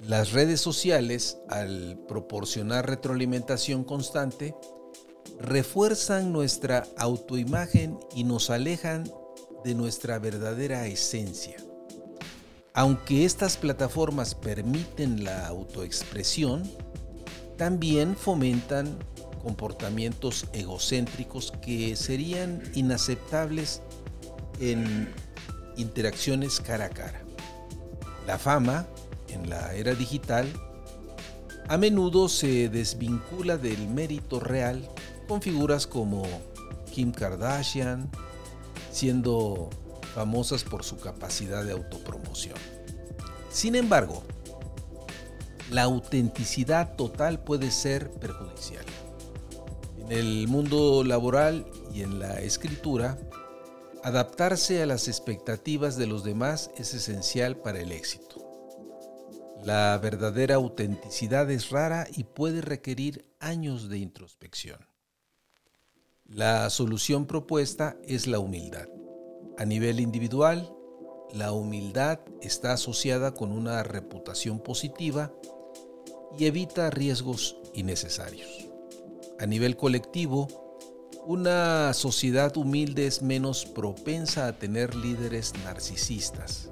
Las 0.00 0.32
redes 0.32 0.60
sociales, 0.60 1.38
al 1.48 1.98
proporcionar 2.08 2.88
retroalimentación 2.88 3.84
constante, 3.84 4.54
refuerzan 5.38 6.32
nuestra 6.32 6.86
autoimagen 6.96 7.98
y 8.14 8.24
nos 8.24 8.50
alejan 8.50 9.04
de 9.64 9.74
nuestra 9.74 10.18
verdadera 10.18 10.86
esencia. 10.86 11.56
Aunque 12.74 13.24
estas 13.24 13.56
plataformas 13.56 14.34
permiten 14.34 15.24
la 15.24 15.46
autoexpresión, 15.48 16.62
también 17.56 18.16
fomentan 18.16 18.96
comportamientos 19.42 20.46
egocéntricos 20.52 21.52
que 21.62 21.96
serían 21.96 22.62
inaceptables 22.74 23.82
en 24.60 25.12
interacciones 25.76 26.60
cara 26.60 26.86
a 26.86 26.90
cara. 26.90 27.20
La 28.26 28.38
fama, 28.38 28.86
en 29.28 29.50
la 29.50 29.74
era 29.74 29.94
digital, 29.94 30.46
a 31.68 31.76
menudo 31.76 32.28
se 32.28 32.68
desvincula 32.68 33.56
del 33.56 33.88
mérito 33.88 34.40
real 34.40 34.88
con 35.26 35.40
figuras 35.40 35.86
como 35.86 36.22
Kim 36.92 37.12
Kardashian, 37.12 38.10
siendo 38.92 39.70
famosas 40.14 40.64
por 40.64 40.84
su 40.84 40.98
capacidad 40.98 41.64
de 41.64 41.72
autopromoción. 41.72 42.56
Sin 43.50 43.74
embargo, 43.74 44.22
la 45.70 45.82
autenticidad 45.84 46.96
total 46.96 47.42
puede 47.42 47.70
ser 47.70 48.10
perjudicial. 48.10 48.84
En 49.98 50.12
el 50.12 50.48
mundo 50.48 51.04
laboral 51.04 51.66
y 51.94 52.02
en 52.02 52.18
la 52.18 52.40
escritura, 52.40 53.18
adaptarse 54.02 54.82
a 54.82 54.86
las 54.86 55.08
expectativas 55.08 55.96
de 55.96 56.06
los 56.06 56.24
demás 56.24 56.70
es 56.76 56.94
esencial 56.94 57.56
para 57.56 57.80
el 57.80 57.92
éxito. 57.92 58.40
La 59.62 59.98
verdadera 60.02 60.54
autenticidad 60.54 61.50
es 61.50 61.70
rara 61.70 62.06
y 62.16 62.24
puede 62.24 62.62
requerir 62.62 63.26
años 63.38 63.88
de 63.88 63.98
introspección. 63.98 64.80
La 66.24 66.70
solución 66.70 67.26
propuesta 67.26 67.96
es 68.04 68.26
la 68.26 68.38
humildad. 68.38 68.88
A 69.60 69.66
nivel 69.66 70.00
individual, 70.00 70.74
la 71.34 71.52
humildad 71.52 72.20
está 72.40 72.72
asociada 72.72 73.34
con 73.34 73.52
una 73.52 73.82
reputación 73.82 74.58
positiva 74.58 75.34
y 76.38 76.46
evita 76.46 76.88
riesgos 76.88 77.58
innecesarios. 77.74 78.48
A 79.38 79.44
nivel 79.44 79.76
colectivo, 79.76 80.48
una 81.26 81.92
sociedad 81.92 82.56
humilde 82.56 83.06
es 83.06 83.20
menos 83.20 83.66
propensa 83.66 84.46
a 84.46 84.58
tener 84.58 84.94
líderes 84.94 85.52
narcisistas. 85.62 86.70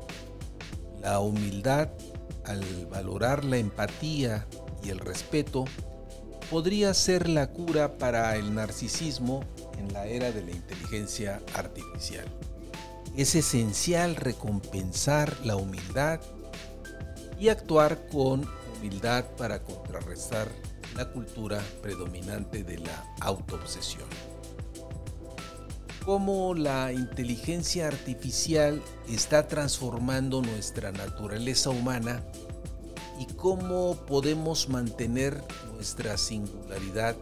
La 1.03 1.20
humildad, 1.20 1.90
al 2.46 2.64
valorar 2.87 3.44
la 3.44 3.59
empatía 3.59 4.46
y 4.83 4.88
el 4.88 5.01
respeto, 5.01 5.66
podría 6.51 6.94
ser 6.94 7.29
la 7.29 7.51
cura 7.51 7.98
para 7.98 8.35
el 8.37 8.55
narcisismo 8.55 9.44
en 9.77 9.92
la 9.92 10.07
era 10.07 10.33
de 10.33 10.42
la 10.42 10.53
inteligencia 10.53 11.42
artificial. 11.55 12.24
Es 13.18 13.35
esencial 13.35 14.14
recompensar 14.14 15.44
la 15.44 15.57
humildad 15.57 16.20
y 17.37 17.48
actuar 17.48 18.07
con 18.07 18.48
humildad 18.76 19.24
para 19.37 19.64
contrarrestar 19.64 20.46
la 20.94 21.11
cultura 21.11 21.61
predominante 21.83 22.62
de 22.62 22.78
la 22.78 23.12
autoobsesión. 23.20 24.07
Cómo 26.04 26.54
la 26.54 26.92
inteligencia 26.92 27.88
artificial 27.88 28.81
está 29.09 29.48
transformando 29.48 30.40
nuestra 30.40 30.92
naturaleza 30.92 31.70
humana 31.70 32.22
y 33.18 33.26
cómo 33.35 33.96
podemos 34.07 34.68
mantener 34.68 35.42
nuestra 35.74 36.16
singularidad 36.16 37.16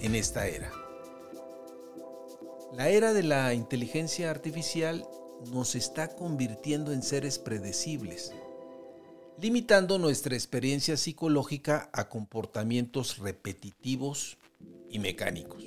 en 0.00 0.16
esta 0.16 0.48
era. 0.48 0.81
La 2.72 2.88
era 2.88 3.12
de 3.12 3.22
la 3.22 3.52
inteligencia 3.52 4.30
artificial 4.30 5.06
nos 5.52 5.74
está 5.74 6.08
convirtiendo 6.08 6.92
en 6.92 7.02
seres 7.02 7.38
predecibles, 7.38 8.32
limitando 9.38 9.98
nuestra 9.98 10.34
experiencia 10.34 10.96
psicológica 10.96 11.90
a 11.92 12.08
comportamientos 12.08 13.18
repetitivos 13.18 14.38
y 14.88 15.00
mecánicos. 15.00 15.64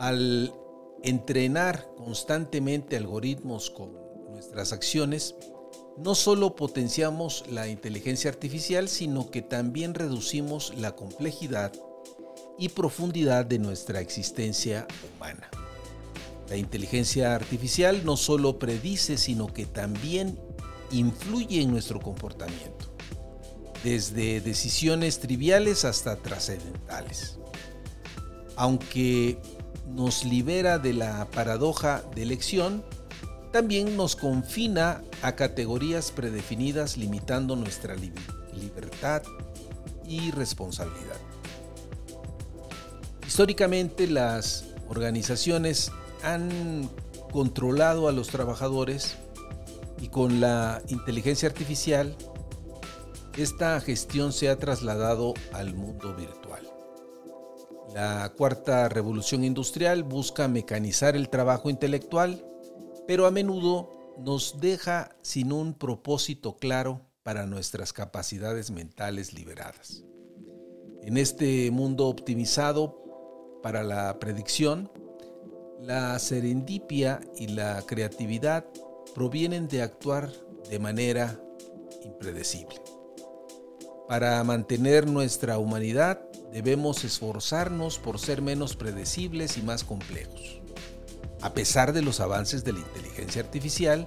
Al 0.00 0.52
entrenar 1.04 1.86
constantemente 1.96 2.96
algoritmos 2.96 3.70
con 3.70 3.92
nuestras 4.32 4.72
acciones, 4.72 5.36
no 5.96 6.16
solo 6.16 6.56
potenciamos 6.56 7.44
la 7.48 7.68
inteligencia 7.68 8.30
artificial, 8.30 8.88
sino 8.88 9.30
que 9.30 9.42
también 9.42 9.94
reducimos 9.94 10.74
la 10.76 10.96
complejidad 10.96 11.72
y 12.58 12.70
profundidad 12.70 13.44
de 13.44 13.60
nuestra 13.60 14.00
existencia 14.00 14.88
humana. 15.14 15.48
La 16.48 16.56
inteligencia 16.56 17.34
artificial 17.34 18.04
no 18.04 18.16
solo 18.16 18.58
predice, 18.58 19.16
sino 19.16 19.52
que 19.52 19.66
también 19.66 20.38
influye 20.90 21.62
en 21.62 21.70
nuestro 21.70 22.00
comportamiento, 22.00 22.94
desde 23.82 24.40
decisiones 24.40 25.20
triviales 25.20 25.84
hasta 25.84 26.16
trascendentales. 26.16 27.38
Aunque 28.56 29.38
nos 29.88 30.24
libera 30.24 30.78
de 30.78 30.92
la 30.92 31.28
paradoja 31.30 32.02
de 32.14 32.22
elección, 32.22 32.84
también 33.52 33.96
nos 33.96 34.16
confina 34.16 35.02
a 35.22 35.36
categorías 35.36 36.10
predefinidas 36.10 36.96
limitando 36.96 37.56
nuestra 37.56 37.94
libertad 37.94 39.22
y 40.06 40.30
responsabilidad. 40.32 41.16
Históricamente 43.26 44.06
las 44.06 44.64
organizaciones 44.88 45.90
han 46.24 46.88
controlado 47.32 48.08
a 48.08 48.12
los 48.12 48.28
trabajadores 48.28 49.16
y 50.00 50.08
con 50.08 50.40
la 50.40 50.82
inteligencia 50.88 51.48
artificial 51.48 52.16
esta 53.36 53.80
gestión 53.80 54.32
se 54.32 54.48
ha 54.48 54.58
trasladado 54.58 55.34
al 55.52 55.74
mundo 55.74 56.14
virtual. 56.14 56.62
La 57.92 58.32
cuarta 58.36 58.88
revolución 58.88 59.44
industrial 59.44 60.04
busca 60.04 60.46
mecanizar 60.46 61.16
el 61.16 61.28
trabajo 61.28 61.68
intelectual, 61.68 62.44
pero 63.06 63.26
a 63.26 63.30
menudo 63.30 63.90
nos 64.18 64.60
deja 64.60 65.16
sin 65.22 65.52
un 65.52 65.74
propósito 65.74 66.56
claro 66.56 67.00
para 67.24 67.46
nuestras 67.46 67.92
capacidades 67.92 68.70
mentales 68.70 69.32
liberadas. 69.32 70.04
En 71.02 71.16
este 71.16 71.70
mundo 71.70 72.06
optimizado 72.06 73.00
para 73.62 73.82
la 73.82 74.18
predicción, 74.20 74.90
la 75.86 76.18
serendipia 76.18 77.20
y 77.36 77.48
la 77.48 77.82
creatividad 77.82 78.64
provienen 79.14 79.68
de 79.68 79.82
actuar 79.82 80.30
de 80.70 80.78
manera 80.78 81.38
impredecible. 82.02 82.80
Para 84.08 84.42
mantener 84.44 85.06
nuestra 85.06 85.58
humanidad 85.58 86.20
debemos 86.52 87.04
esforzarnos 87.04 87.98
por 87.98 88.18
ser 88.18 88.40
menos 88.40 88.76
predecibles 88.76 89.58
y 89.58 89.62
más 89.62 89.84
complejos. 89.84 90.60
A 91.42 91.52
pesar 91.52 91.92
de 91.92 92.00
los 92.00 92.20
avances 92.20 92.64
de 92.64 92.72
la 92.72 92.78
inteligencia 92.78 93.42
artificial, 93.42 94.06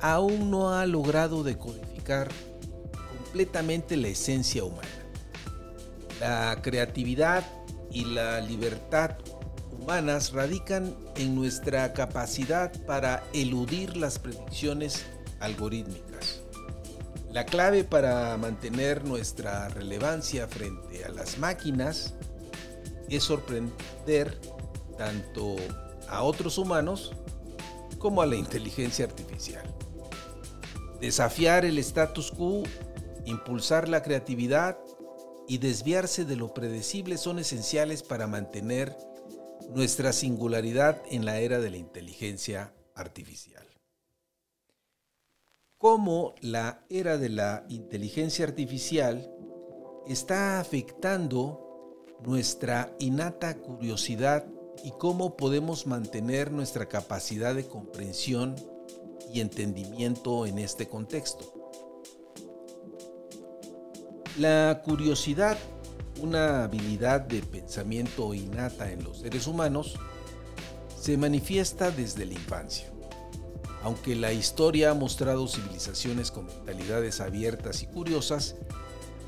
aún 0.00 0.50
no 0.50 0.70
ha 0.70 0.86
logrado 0.86 1.44
decodificar 1.44 2.28
completamente 3.08 3.96
la 3.96 4.08
esencia 4.08 4.64
humana. 4.64 4.88
La 6.18 6.58
creatividad 6.62 7.44
y 7.92 8.04
la 8.06 8.40
libertad 8.40 9.16
radican 10.32 10.96
en 11.16 11.34
nuestra 11.34 11.92
capacidad 11.92 12.72
para 12.86 13.22
eludir 13.32 13.96
las 13.96 14.18
predicciones 14.18 15.06
algorítmicas. 15.38 16.40
La 17.30 17.46
clave 17.46 17.84
para 17.84 18.36
mantener 18.36 19.04
nuestra 19.04 19.68
relevancia 19.68 20.48
frente 20.48 21.04
a 21.04 21.10
las 21.10 21.38
máquinas 21.38 22.14
es 23.08 23.22
sorprender 23.22 24.40
tanto 24.98 25.56
a 26.08 26.22
otros 26.22 26.58
humanos 26.58 27.12
como 27.98 28.22
a 28.22 28.26
la 28.26 28.36
inteligencia 28.36 29.04
artificial. 29.04 29.64
Desafiar 31.00 31.64
el 31.64 31.78
status 31.78 32.32
quo, 32.32 32.62
impulsar 33.24 33.88
la 33.88 34.02
creatividad 34.02 34.78
y 35.46 35.58
desviarse 35.58 36.24
de 36.24 36.36
lo 36.36 36.52
predecible 36.54 37.18
son 37.18 37.38
esenciales 37.38 38.02
para 38.02 38.26
mantener 38.26 38.96
nuestra 39.74 40.12
singularidad 40.12 41.02
en 41.10 41.24
la 41.24 41.40
era 41.40 41.60
de 41.60 41.70
la 41.70 41.76
inteligencia 41.76 42.74
artificial. 42.94 43.66
Cómo 45.78 46.34
la 46.40 46.84
era 46.88 47.18
de 47.18 47.28
la 47.28 47.66
inteligencia 47.68 48.46
artificial 48.46 49.30
está 50.06 50.60
afectando 50.60 51.62
nuestra 52.24 52.94
innata 52.98 53.58
curiosidad 53.58 54.46
y 54.84 54.92
cómo 54.92 55.36
podemos 55.36 55.86
mantener 55.86 56.50
nuestra 56.50 56.86
capacidad 56.86 57.54
de 57.54 57.66
comprensión 57.66 58.56
y 59.32 59.40
entendimiento 59.40 60.46
en 60.46 60.58
este 60.58 60.88
contexto. 60.88 61.70
La 64.38 64.82
curiosidad, 64.84 65.56
una 66.20 66.64
habilidad 66.64 67.20
de 67.20 67.42
pensamiento 67.42 68.34
innata 68.34 68.90
en 68.90 69.04
los 69.04 69.18
seres 69.18 69.46
humanos, 69.46 69.94
se 71.00 71.16
manifiesta 71.16 71.90
desde 71.90 72.26
la 72.26 72.32
infancia. 72.32 72.86
Aunque 73.82 74.16
la 74.16 74.32
historia 74.32 74.90
ha 74.90 74.94
mostrado 74.94 75.46
civilizaciones 75.46 76.30
con 76.30 76.46
mentalidades 76.46 77.20
abiertas 77.20 77.82
y 77.82 77.86
curiosas, 77.86 78.56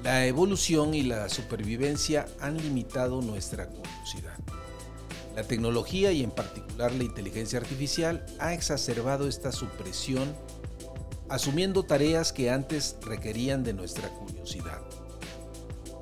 la 0.02 0.26
evolución 0.26 0.94
y 0.94 1.02
la 1.02 1.28
supervivencia 1.28 2.26
han 2.40 2.56
limitado 2.56 3.20
nuestra 3.20 3.68
curiosidad. 3.68 4.38
La 5.36 5.44
tecnología 5.44 6.10
y 6.10 6.24
en 6.24 6.30
particular 6.30 6.92
la 6.92 7.04
inteligencia 7.04 7.60
artificial 7.60 8.26
ha 8.40 8.54
exacerbado 8.54 9.28
esta 9.28 9.52
supresión 9.52 10.34
asumiendo 11.28 11.84
tareas 11.84 12.32
que 12.32 12.50
antes 12.50 12.96
requerían 13.02 13.62
de 13.62 13.74
nuestra 13.74 14.08
curiosidad. 14.08 14.80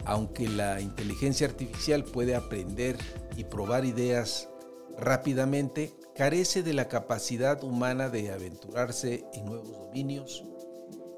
Aunque 0.07 0.49
la 0.49 0.81
inteligencia 0.81 1.47
artificial 1.47 2.05
puede 2.05 2.37
aprender 2.37 2.97
y 3.37 3.45
probar 3.45 3.85
ideas 3.85 4.49
rápidamente, 4.97 5.93
carece 6.15 6.63
de 6.63 6.73
la 6.73 6.89
capacidad 6.89 7.63
humana 7.63 8.09
de 8.09 8.31
aventurarse 8.31 9.25
en 9.35 9.47
nuevos 9.47 9.71
dominios 9.73 10.45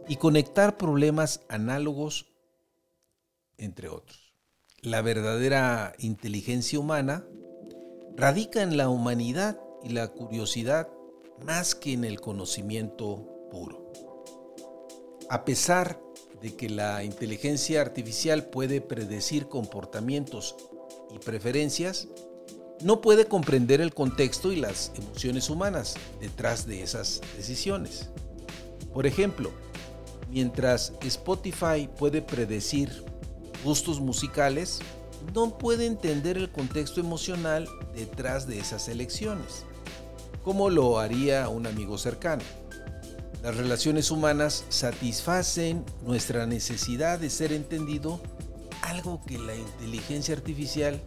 y 0.09 0.17
conectar 0.17 0.77
problemas 0.79 1.43
análogos, 1.49 2.33
entre 3.59 3.89
otros. 3.89 4.35
La 4.81 5.03
verdadera 5.03 5.93
inteligencia 5.99 6.81
humana 6.81 7.27
radica 8.17 8.63
en 8.63 8.77
la 8.77 8.89
humanidad 8.89 9.61
y 9.85 9.91
la 9.91 10.09
curiosidad 10.09 10.89
más 11.45 11.75
que 11.75 11.93
en 11.93 12.05
el 12.05 12.21
conocimiento 12.21 13.49
puro. 13.51 13.93
A 15.29 15.45
pesar 15.45 16.01
de 16.41 16.55
que 16.55 16.69
la 16.69 17.05
inteligencia 17.05 17.81
artificial 17.81 18.45
puede 18.45 18.81
predecir 18.81 19.49
comportamientos 19.49 20.57
y 21.15 21.19
preferencias, 21.19 22.09
no 22.83 23.01
puede 23.01 23.27
comprender 23.27 23.81
el 23.81 23.93
contexto 23.93 24.53
y 24.53 24.57
las 24.57 24.93
emociones 24.97 25.51
humanas 25.51 25.97
detrás 26.21 26.67
de 26.67 26.83
esas 26.83 27.21
decisiones. 27.37 28.11
Por 28.93 29.07
ejemplo, 29.07 29.51
mientras 30.31 30.93
Spotify 31.03 31.89
puede 31.99 32.23
predecir 32.23 33.05
gustos 33.65 34.01
musicales, 34.01 34.79
no 35.35 35.59
puede 35.59 35.87
entender 35.87 36.39
el 36.39 36.51
contexto 36.51 37.01
emocional 37.01 37.69
detrás 37.95 38.47
de 38.47 38.61
esas 38.61 38.89
elecciones, 38.89 39.65
como 40.45 40.71
lo 40.71 41.01
haría 41.01 41.49
un 41.49 41.67
amigo 41.67 41.99
cercano. 41.99 42.43
Las 43.43 43.57
relaciones 43.57 44.11
humanas 44.11 44.65
satisfacen 44.69 45.85
nuestra 46.03 46.45
necesidad 46.47 47.21
de 47.21 47.31
ser 47.31 47.53
entendido, 47.53 48.21
algo 48.83 49.23
que 49.25 49.39
la 49.39 49.55
inteligencia 49.55 50.35
artificial 50.35 51.01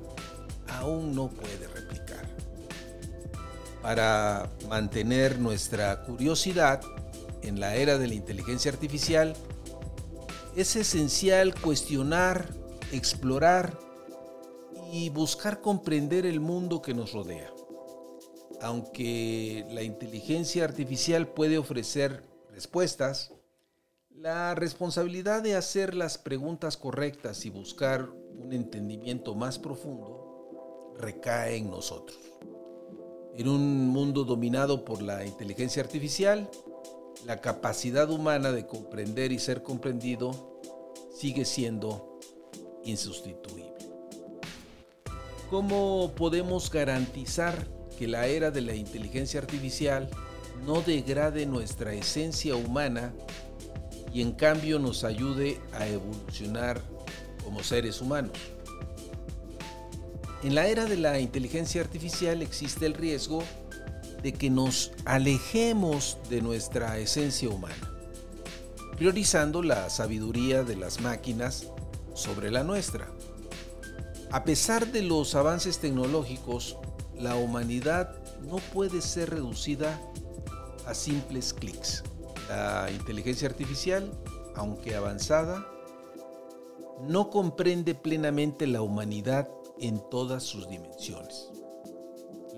aún 0.67 1.13
no 1.13 1.28
puede 1.28 1.67
replicar. 1.67 2.30
Para 3.82 4.50
mantener 4.70 5.39
nuestra 5.39 6.04
curiosidad 6.04 6.82
en 7.41 7.60
la 7.60 7.76
era 7.76 7.98
de 7.98 8.08
la 8.08 8.13
inteligencia 8.13 8.72
artificial, 8.72 9.34
es 10.56 10.76
esencial 10.78 11.54
cuestionar, 11.60 12.48
explorar 12.94 13.78
y 14.94 15.10
buscar 15.10 15.60
comprender 15.60 16.26
el 16.26 16.39
mundo 16.39 16.82
que 16.82 16.94
nos 16.94 17.12
rodea 17.12 17.52
aunque 18.62 19.65
la 19.71 19.82
inteligencia 19.82 20.63
artificial 20.63 21.28
puede 21.28 21.58
ofrecer 21.58 22.24
respuestas, 22.52 23.34
la 24.12 24.54
responsabilidad 24.54 25.41
de 25.41 25.56
hacer 25.56 25.95
las 25.95 26.19
preguntas 26.19 26.78
correctas 26.78 27.45
y 27.45 27.50
buscar 27.50 28.10
un 28.38 28.54
entendimiento 28.54 29.34
más 29.34 29.58
profundo 29.58 30.93
recae 31.00 31.56
en 31.58 31.71
nosotros. 31.71 32.19
En 33.36 33.47
un 33.47 33.88
mundo 33.88 34.26
dominado 34.26 34.86
por 34.86 35.02
la 35.02 35.26
inteligencia 35.26 35.82
artificial, 35.82 36.50
la 37.26 37.41
capacidad 37.41 38.12
humana 38.12 38.52
de 38.52 38.67
comprender 38.67 39.32
y 39.32 39.39
ser 39.39 39.63
comprendido 39.63 40.60
sigue 41.15 41.45
siendo 41.45 42.19
insustituible. 42.84 43.71
¿Cómo 45.50 46.12
podemos 46.15 46.69
garantizar 46.69 47.81
que 48.02 48.08
la 48.08 48.26
era 48.26 48.50
de 48.50 48.62
la 48.62 48.74
inteligencia 48.74 49.40
artificial 49.40 50.10
no 50.66 50.82
degrade 50.82 51.46
nuestra 51.46 51.94
esencia 51.94 52.56
humana 52.56 53.14
y 54.12 54.24
en 54.24 54.32
cambio 54.32 54.80
nos 54.80 55.04
ayude 55.04 55.60
a 55.72 55.86
evolucionar 55.86 56.82
como 57.44 57.62
seres 57.62 58.02
humanos. 58.02 58.32
En 60.42 60.56
la 60.56 60.66
era 60.66 60.86
de 60.86 60.98
la 60.98 61.20
inteligencia 61.20 61.80
artificial 61.80 62.42
existe 62.42 62.88
el 62.88 62.96
riesgo 62.96 63.44
de 64.24 64.34
que 64.34 64.50
nos 64.50 64.94
alejemos 65.06 66.18
de 66.28 66.42
nuestra 66.42 66.98
esencia 66.98 67.50
humana, 67.50 67.94
priorizando 68.98 69.62
la 69.62 69.92
sabiduría 69.92 70.64
de 70.64 70.76
las 70.76 71.02
máquinas 71.02 71.68
sobre 72.16 72.50
la 72.50 72.64
nuestra. 72.64 73.08
A 74.32 74.44
pesar 74.44 74.88
de 74.88 75.04
los 75.04 75.36
avances 75.36 75.78
tecnológicos, 75.78 76.78
la 77.22 77.36
humanidad 77.36 78.16
no 78.42 78.58
puede 78.58 79.02
ser 79.02 79.30
reducida 79.30 80.00
a 80.86 80.94
simples 80.94 81.54
clics. 81.54 82.04
La 82.50 82.90
inteligencia 82.92 83.48
artificial, 83.48 84.12
aunque 84.56 84.96
avanzada, 84.96 85.66
no 87.08 87.30
comprende 87.30 87.96
plenamente 87.96 88.68
la 88.68 88.82
humanidad 88.82 89.50
en 89.80 90.02
todas 90.10 90.44
sus 90.44 90.68
dimensiones. 90.70 91.50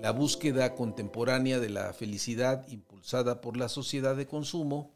La 0.00 0.10
búsqueda 0.10 0.74
contemporánea 0.74 1.58
de 1.60 1.70
la 1.70 1.92
felicidad 1.92 2.66
impulsada 2.68 3.40
por 3.40 3.56
la 3.56 3.68
sociedad 3.68 4.16
de 4.16 4.26
consumo 4.26 4.94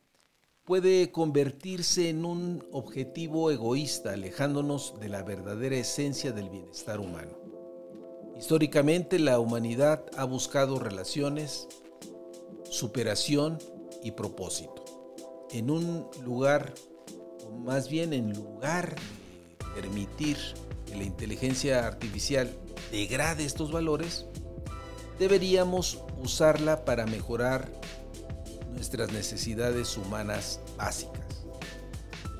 puede 0.65 1.11
convertirse 1.13 2.11
en 2.11 2.27
un 2.27 2.63
objetivo 2.73 3.51
egoísta, 3.51 4.13
alejándonos 4.13 5.01
de 5.01 5.09
la 5.09 5.23
verdadera 5.23 5.77
esencia 5.77 6.33
del 6.33 6.51
bienestar 6.51 7.01
humano. 7.01 7.48
Históricamente 8.39 9.19
la 9.19 9.41
humanidad 9.41 10.05
ha 10.17 10.25
buscado 10.25 10.79
relaciones, 10.79 11.67
superación 12.71 13.59
y 14.03 14.13
propósito. 14.13 14.85
En 15.51 15.71
un 15.71 16.07
lugar, 16.25 16.73
o 17.45 17.51
más 17.51 17.89
bien 17.89 18.13
en 18.13 18.33
lugar 18.33 18.95
de 18.95 19.81
permitir 19.83 20.37
que 20.87 20.95
la 20.97 21.03
inteligencia 21.03 21.87
artificial 21.87 22.57
degrade 22.93 23.45
estos 23.45 23.73
valores, 23.73 24.27
deberíamos 25.19 26.05
usarla 26.23 26.85
para 26.85 27.07
mejorar 27.07 27.69
nuestras 28.73 29.13
necesidades 29.13 29.97
humanas 29.97 30.61
básicas. 30.77 31.28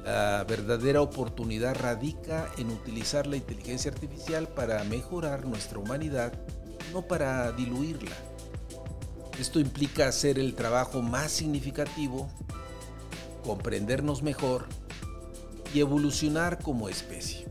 La 0.05 0.45
verdadera 0.45 1.03
oportunidad 1.03 1.75
radica 1.75 2.51
en 2.57 2.71
utilizar 2.71 3.27
la 3.27 3.37
inteligencia 3.37 3.91
artificial 3.91 4.49
para 4.49 4.83
mejorar 4.85 5.47
nuestra 5.47 5.79
humanidad, 5.79 6.33
no 6.93 7.03
para 7.03 7.53
diluirla. 7.53 8.17
Esto 9.39 9.61
implica 9.61 10.09
hacer 10.09 10.39
el 10.39 10.55
trabajo 10.55 11.03
más 11.03 11.31
significativo, 11.31 12.29
comprendernos 13.45 14.23
mejor 14.23 14.67
y 15.73 15.81
evolucionar 15.81 16.59
como 16.61 16.89
especie. 16.89 17.47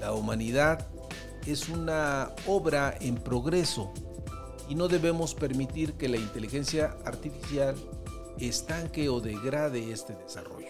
La 0.00 0.12
humanidad 0.12 0.86
es 1.46 1.68
una 1.68 2.30
obra 2.46 2.96
en 3.00 3.16
progreso 3.16 3.92
y 4.68 4.74
no 4.74 4.88
debemos 4.88 5.34
permitir 5.34 5.94
que 5.94 6.08
la 6.08 6.16
inteligencia 6.16 6.96
artificial 7.04 7.74
estanque 8.38 9.08
o 9.08 9.20
degrade 9.20 9.92
este 9.92 10.14
desarrollo. 10.14 10.63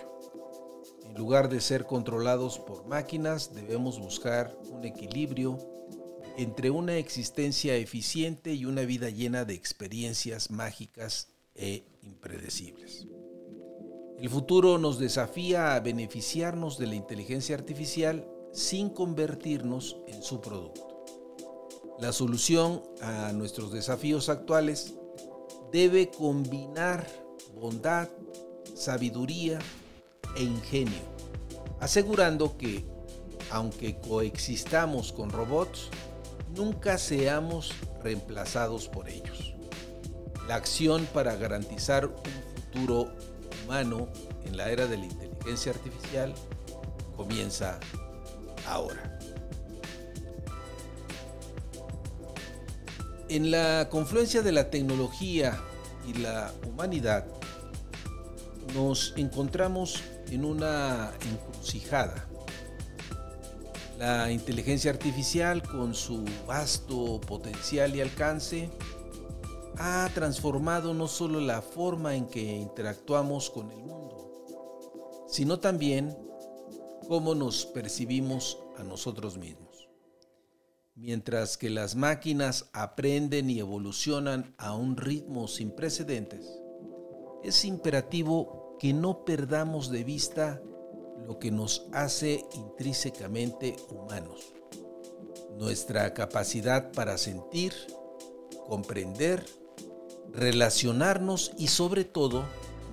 En 1.14 1.20
lugar 1.20 1.48
de 1.48 1.60
ser 1.60 1.86
controlados 1.86 2.58
por 2.58 2.86
máquinas, 2.86 3.54
debemos 3.54 4.00
buscar 4.00 4.58
un 4.72 4.84
equilibrio 4.84 5.56
entre 6.36 6.70
una 6.70 6.96
existencia 6.96 7.76
eficiente 7.76 8.52
y 8.52 8.64
una 8.64 8.82
vida 8.82 9.10
llena 9.10 9.44
de 9.44 9.54
experiencias 9.54 10.50
mágicas 10.50 11.28
e 11.54 11.84
impredecibles. 12.02 13.06
El 14.18 14.28
futuro 14.28 14.76
nos 14.76 14.98
desafía 14.98 15.76
a 15.76 15.80
beneficiarnos 15.80 16.78
de 16.78 16.88
la 16.88 16.96
inteligencia 16.96 17.54
artificial 17.54 18.28
sin 18.52 18.90
convertirnos 18.90 19.96
en 20.08 20.20
su 20.20 20.40
producto. 20.40 21.04
La 22.00 22.12
solución 22.12 22.82
a 23.00 23.30
nuestros 23.32 23.72
desafíos 23.72 24.28
actuales 24.28 24.94
debe 25.70 26.10
combinar 26.10 27.06
bondad, 27.54 28.08
sabiduría 28.74 29.60
e 30.36 30.42
ingenio, 30.42 31.02
asegurando 31.80 32.56
que, 32.56 32.84
aunque 33.50 33.98
coexistamos 34.00 35.12
con 35.12 35.30
robots, 35.30 35.90
nunca 36.54 36.98
seamos 36.98 37.72
reemplazados 38.02 38.88
por 38.88 39.08
ellos. 39.08 39.54
La 40.48 40.56
acción 40.56 41.06
para 41.12 41.36
garantizar 41.36 42.06
un 42.06 42.14
futuro 42.54 43.12
humano 43.64 44.08
en 44.44 44.56
la 44.56 44.70
era 44.70 44.86
de 44.86 44.98
la 44.98 45.06
inteligencia 45.06 45.72
artificial 45.72 46.34
comienza 47.16 47.80
ahora. 48.68 49.18
En 53.28 53.50
la 53.50 53.88
confluencia 53.90 54.42
de 54.42 54.52
la 54.52 54.70
tecnología 54.70 55.58
y 56.06 56.14
la 56.14 56.52
humanidad, 56.68 57.24
nos 58.74 59.14
encontramos 59.16 60.02
en 60.34 60.44
una 60.44 61.12
encrucijada. 61.30 62.28
La 63.98 64.30
inteligencia 64.32 64.90
artificial, 64.90 65.62
con 65.62 65.94
su 65.94 66.24
vasto 66.46 67.20
potencial 67.20 67.94
y 67.94 68.00
alcance, 68.00 68.70
ha 69.78 70.10
transformado 70.14 70.92
no 70.94 71.08
solo 71.08 71.40
la 71.40 71.62
forma 71.62 72.16
en 72.16 72.26
que 72.26 72.42
interactuamos 72.42 73.50
con 73.50 73.70
el 73.70 73.78
mundo, 73.78 75.24
sino 75.28 75.60
también 75.60 76.16
cómo 77.08 77.34
nos 77.34 77.66
percibimos 77.66 78.58
a 78.76 78.82
nosotros 78.82 79.38
mismos. 79.38 79.88
Mientras 80.96 81.56
que 81.56 81.70
las 81.70 81.96
máquinas 81.96 82.70
aprenden 82.72 83.50
y 83.50 83.58
evolucionan 83.58 84.54
a 84.58 84.74
un 84.74 84.96
ritmo 84.96 85.48
sin 85.48 85.74
precedentes, 85.74 86.48
es 87.42 87.64
imperativo 87.64 88.63
que 88.78 88.92
no 88.92 89.24
perdamos 89.24 89.90
de 89.90 90.04
vista 90.04 90.62
lo 91.26 91.38
que 91.38 91.50
nos 91.50 91.86
hace 91.92 92.44
intrínsecamente 92.54 93.76
humanos. 93.90 94.52
Nuestra 95.58 96.12
capacidad 96.14 96.92
para 96.92 97.16
sentir, 97.16 97.72
comprender, 98.66 99.44
relacionarnos 100.32 101.52
y 101.58 101.68
sobre 101.68 102.04
todo 102.04 102.44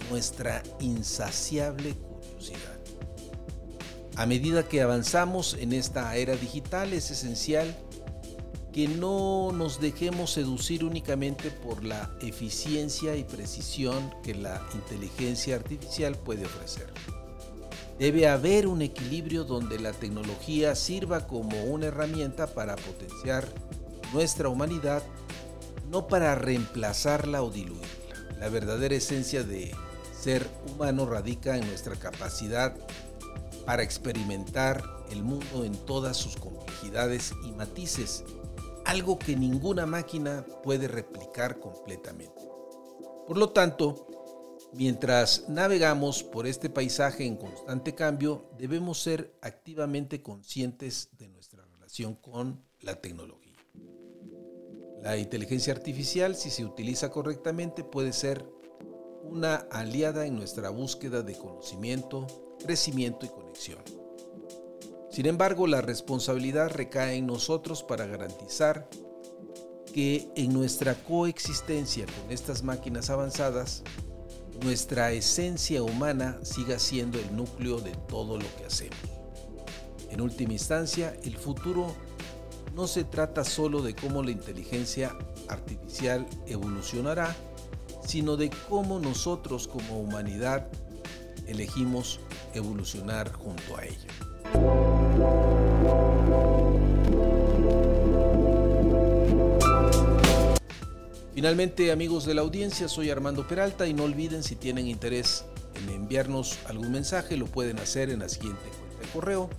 nuestra 0.10 0.64
insaciable 0.80 1.96
curiosidad. 1.96 2.80
A 4.16 4.26
medida 4.26 4.68
que 4.68 4.82
avanzamos 4.82 5.56
en 5.60 5.74
esta 5.74 6.16
era 6.16 6.36
digital 6.36 6.94
es 6.94 7.10
esencial 7.12 7.76
que 8.74 8.88
no 8.88 9.52
nos 9.52 9.82
dejemos 9.82 10.32
seducir 10.32 10.86
únicamente 10.86 11.52
por 11.52 11.84
la 11.84 12.10
eficiencia 12.22 13.16
y 13.16 13.24
precisión 13.24 14.14
que 14.24 14.34
la 14.34 14.62
inteligencia 14.74 15.56
artificial 15.56 16.16
puede 16.16 16.46
ofrecer. 16.46 16.88
Debe 18.00 18.28
haber 18.28 18.68
un 18.68 18.82
equilibrio 18.82 19.44
donde 19.44 19.78
la 19.78 19.92
tecnología 19.92 20.74
sirva 20.76 21.28
como 21.28 21.64
una 21.66 21.88
herramienta 21.88 22.48
para 22.48 22.76
potenciar 22.78 23.48
nuestra 24.14 24.50
humanidad, 24.50 25.04
no 25.90 26.08
para 26.08 26.36
reemplazarla 26.36 27.44
o 27.44 27.52
diluirla. 27.52 27.88
La 28.40 28.50
verdadera 28.50 28.96
esencia 28.96 29.44
de 29.44 29.76
ser 30.18 30.48
humano 30.74 31.06
radica 31.06 31.58
en 31.58 31.68
nuestra 31.68 31.96
capacidad 31.96 32.76
para 33.66 33.84
experimentar 33.84 34.84
el 35.12 35.24
mundo 35.24 35.66
en 35.66 35.76
todas 35.86 36.18
sus 36.18 36.38
complejidades 36.38 37.34
y 37.46 37.52
matices 37.52 38.24
algo 38.92 39.18
que 39.18 39.38
ninguna 39.38 39.86
máquina 39.86 40.46
puede 40.64 40.90
replicar 40.90 41.62
completamente. 41.62 42.42
Por 43.26 43.38
lo 43.38 43.52
tanto, 43.52 44.60
mientras 44.74 45.48
navegamos 45.48 46.24
por 46.24 46.46
este 46.46 46.70
paisaje 46.70 47.26
en 47.26 47.38
constante 47.38 47.96
cambio, 47.96 48.50
debemos 48.58 49.02
ser 49.02 49.34
activamente 49.40 50.22
conscientes 50.22 51.08
de 51.18 51.30
nuestra 51.30 51.64
relación 51.64 52.16
con 52.16 52.66
la 52.82 53.00
tecnología. 53.00 53.56
La 55.02 55.16
inteligencia 55.16 55.72
artificial, 55.72 56.36
si 56.36 56.50
se 56.50 56.66
utiliza 56.66 57.12
correctamente, 57.12 57.86
puede 57.86 58.12
ser 58.12 58.46
una 59.24 59.56
aliada 59.72 60.26
en 60.26 60.36
nuestra 60.36 60.70
búsqueda 60.70 61.22
de 61.22 61.38
conocimiento, 61.38 62.28
crecimiento 62.60 63.26
y 63.26 63.30
conexión. 63.30 64.01
Sin 65.12 65.26
embargo, 65.26 65.68
la 65.68 65.82
responsabilidad 65.82 66.72
recae 66.72 67.18
en 67.18 67.28
nosotros 67.28 67.84
para 67.84 68.06
garantizar 68.06 68.90
que 69.94 70.30
en 70.38 70.54
nuestra 70.54 70.96
coexistencia 70.96 72.06
con 72.06 72.32
estas 72.32 72.64
máquinas 72.64 73.10
avanzadas, 73.10 73.84
nuestra 74.64 75.12
esencia 75.12 75.84
humana 75.84 76.40
siga 76.44 76.80
siendo 76.80 77.20
el 77.20 77.36
núcleo 77.36 77.82
de 77.82 77.92
todo 78.08 78.38
lo 78.38 78.46
que 78.56 78.66
hacemos. 78.66 78.98
En 80.10 80.22
última 80.22 80.54
instancia, 80.54 81.14
el 81.24 81.36
futuro 81.36 81.94
no 82.74 82.88
se 82.88 83.04
trata 83.04 83.44
solo 83.44 83.82
de 83.82 83.94
cómo 83.94 84.24
la 84.24 84.32
inteligencia 84.32 85.14
artificial 85.50 86.26
evolucionará, 86.48 87.36
sino 88.06 88.38
de 88.38 88.50
cómo 88.70 88.98
nosotros 89.00 89.68
como 89.68 90.00
humanidad 90.00 90.68
elegimos 91.48 92.22
evolucionar 92.54 93.34
junto 93.34 93.76
a 93.76 93.84
ella. 93.84 94.91
Finalmente, 101.34 101.92
amigos 101.92 102.26
de 102.26 102.34
la 102.34 102.42
audiencia, 102.42 102.90
soy 102.90 103.10
Armando 103.10 103.48
Peralta 103.48 103.88
y 103.88 103.94
no 103.94 104.04
olviden 104.04 104.44
si 104.44 104.56
tienen 104.56 104.88
interés 104.88 105.46
en 105.76 105.90
enviarnos 105.90 106.60
algún 106.66 106.92
mensaje, 106.92 107.38
lo 107.38 107.46
pueden 107.46 107.80
hacer 107.80 108.10
en 108.10 108.20
la 108.20 108.28
siguiente 108.28 108.62
cuenta 108.62 109.02
de 109.02 109.14
correo, 109.14 109.50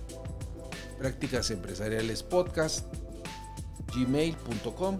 prácticas 0.99 1.49
empresariales 1.49 2.21
podcast, 2.21 2.85
gmail.com 3.95 4.97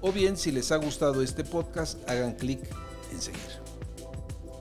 o 0.00 0.12
bien 0.12 0.36
si 0.36 0.52
les 0.52 0.70
ha 0.70 0.76
gustado 0.76 1.20
este 1.20 1.44
podcast, 1.44 2.08
hagan 2.08 2.34
clic 2.34 2.60
en 3.10 3.20
seguir. 3.20 3.60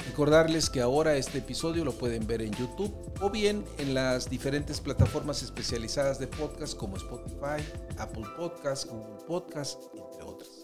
Recordarles 0.08 0.72
que 0.72 0.82
ahora 0.82 1.16
este 1.16 1.38
episodio 1.38 1.86
lo 1.86 1.94
pueden 1.94 2.26
ver 2.26 2.42
en 2.42 2.52
YouTube 2.54 2.94
o 3.22 3.30
bien 3.30 3.64
en 3.78 3.94
las 3.94 4.30
diferentes 4.30 4.82
plataformas 4.82 5.44
especializadas 5.44 6.20
de 6.20 6.28
podcast 6.28 6.76
como 6.76 6.98
Spotify, 6.98 7.64
Apple 7.98 8.26
Podcast, 8.36 8.88
Google 8.90 9.24
Podcast, 9.28 9.84
entre 9.96 10.24
otras. 10.24 10.59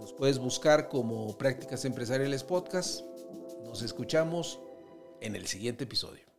Nos 0.00 0.14
puedes 0.14 0.38
buscar 0.38 0.88
como 0.88 1.36
Prácticas 1.36 1.84
Empresariales 1.84 2.42
Podcast. 2.42 3.02
Nos 3.64 3.82
escuchamos 3.82 4.58
en 5.20 5.36
el 5.36 5.46
siguiente 5.46 5.84
episodio. 5.84 6.29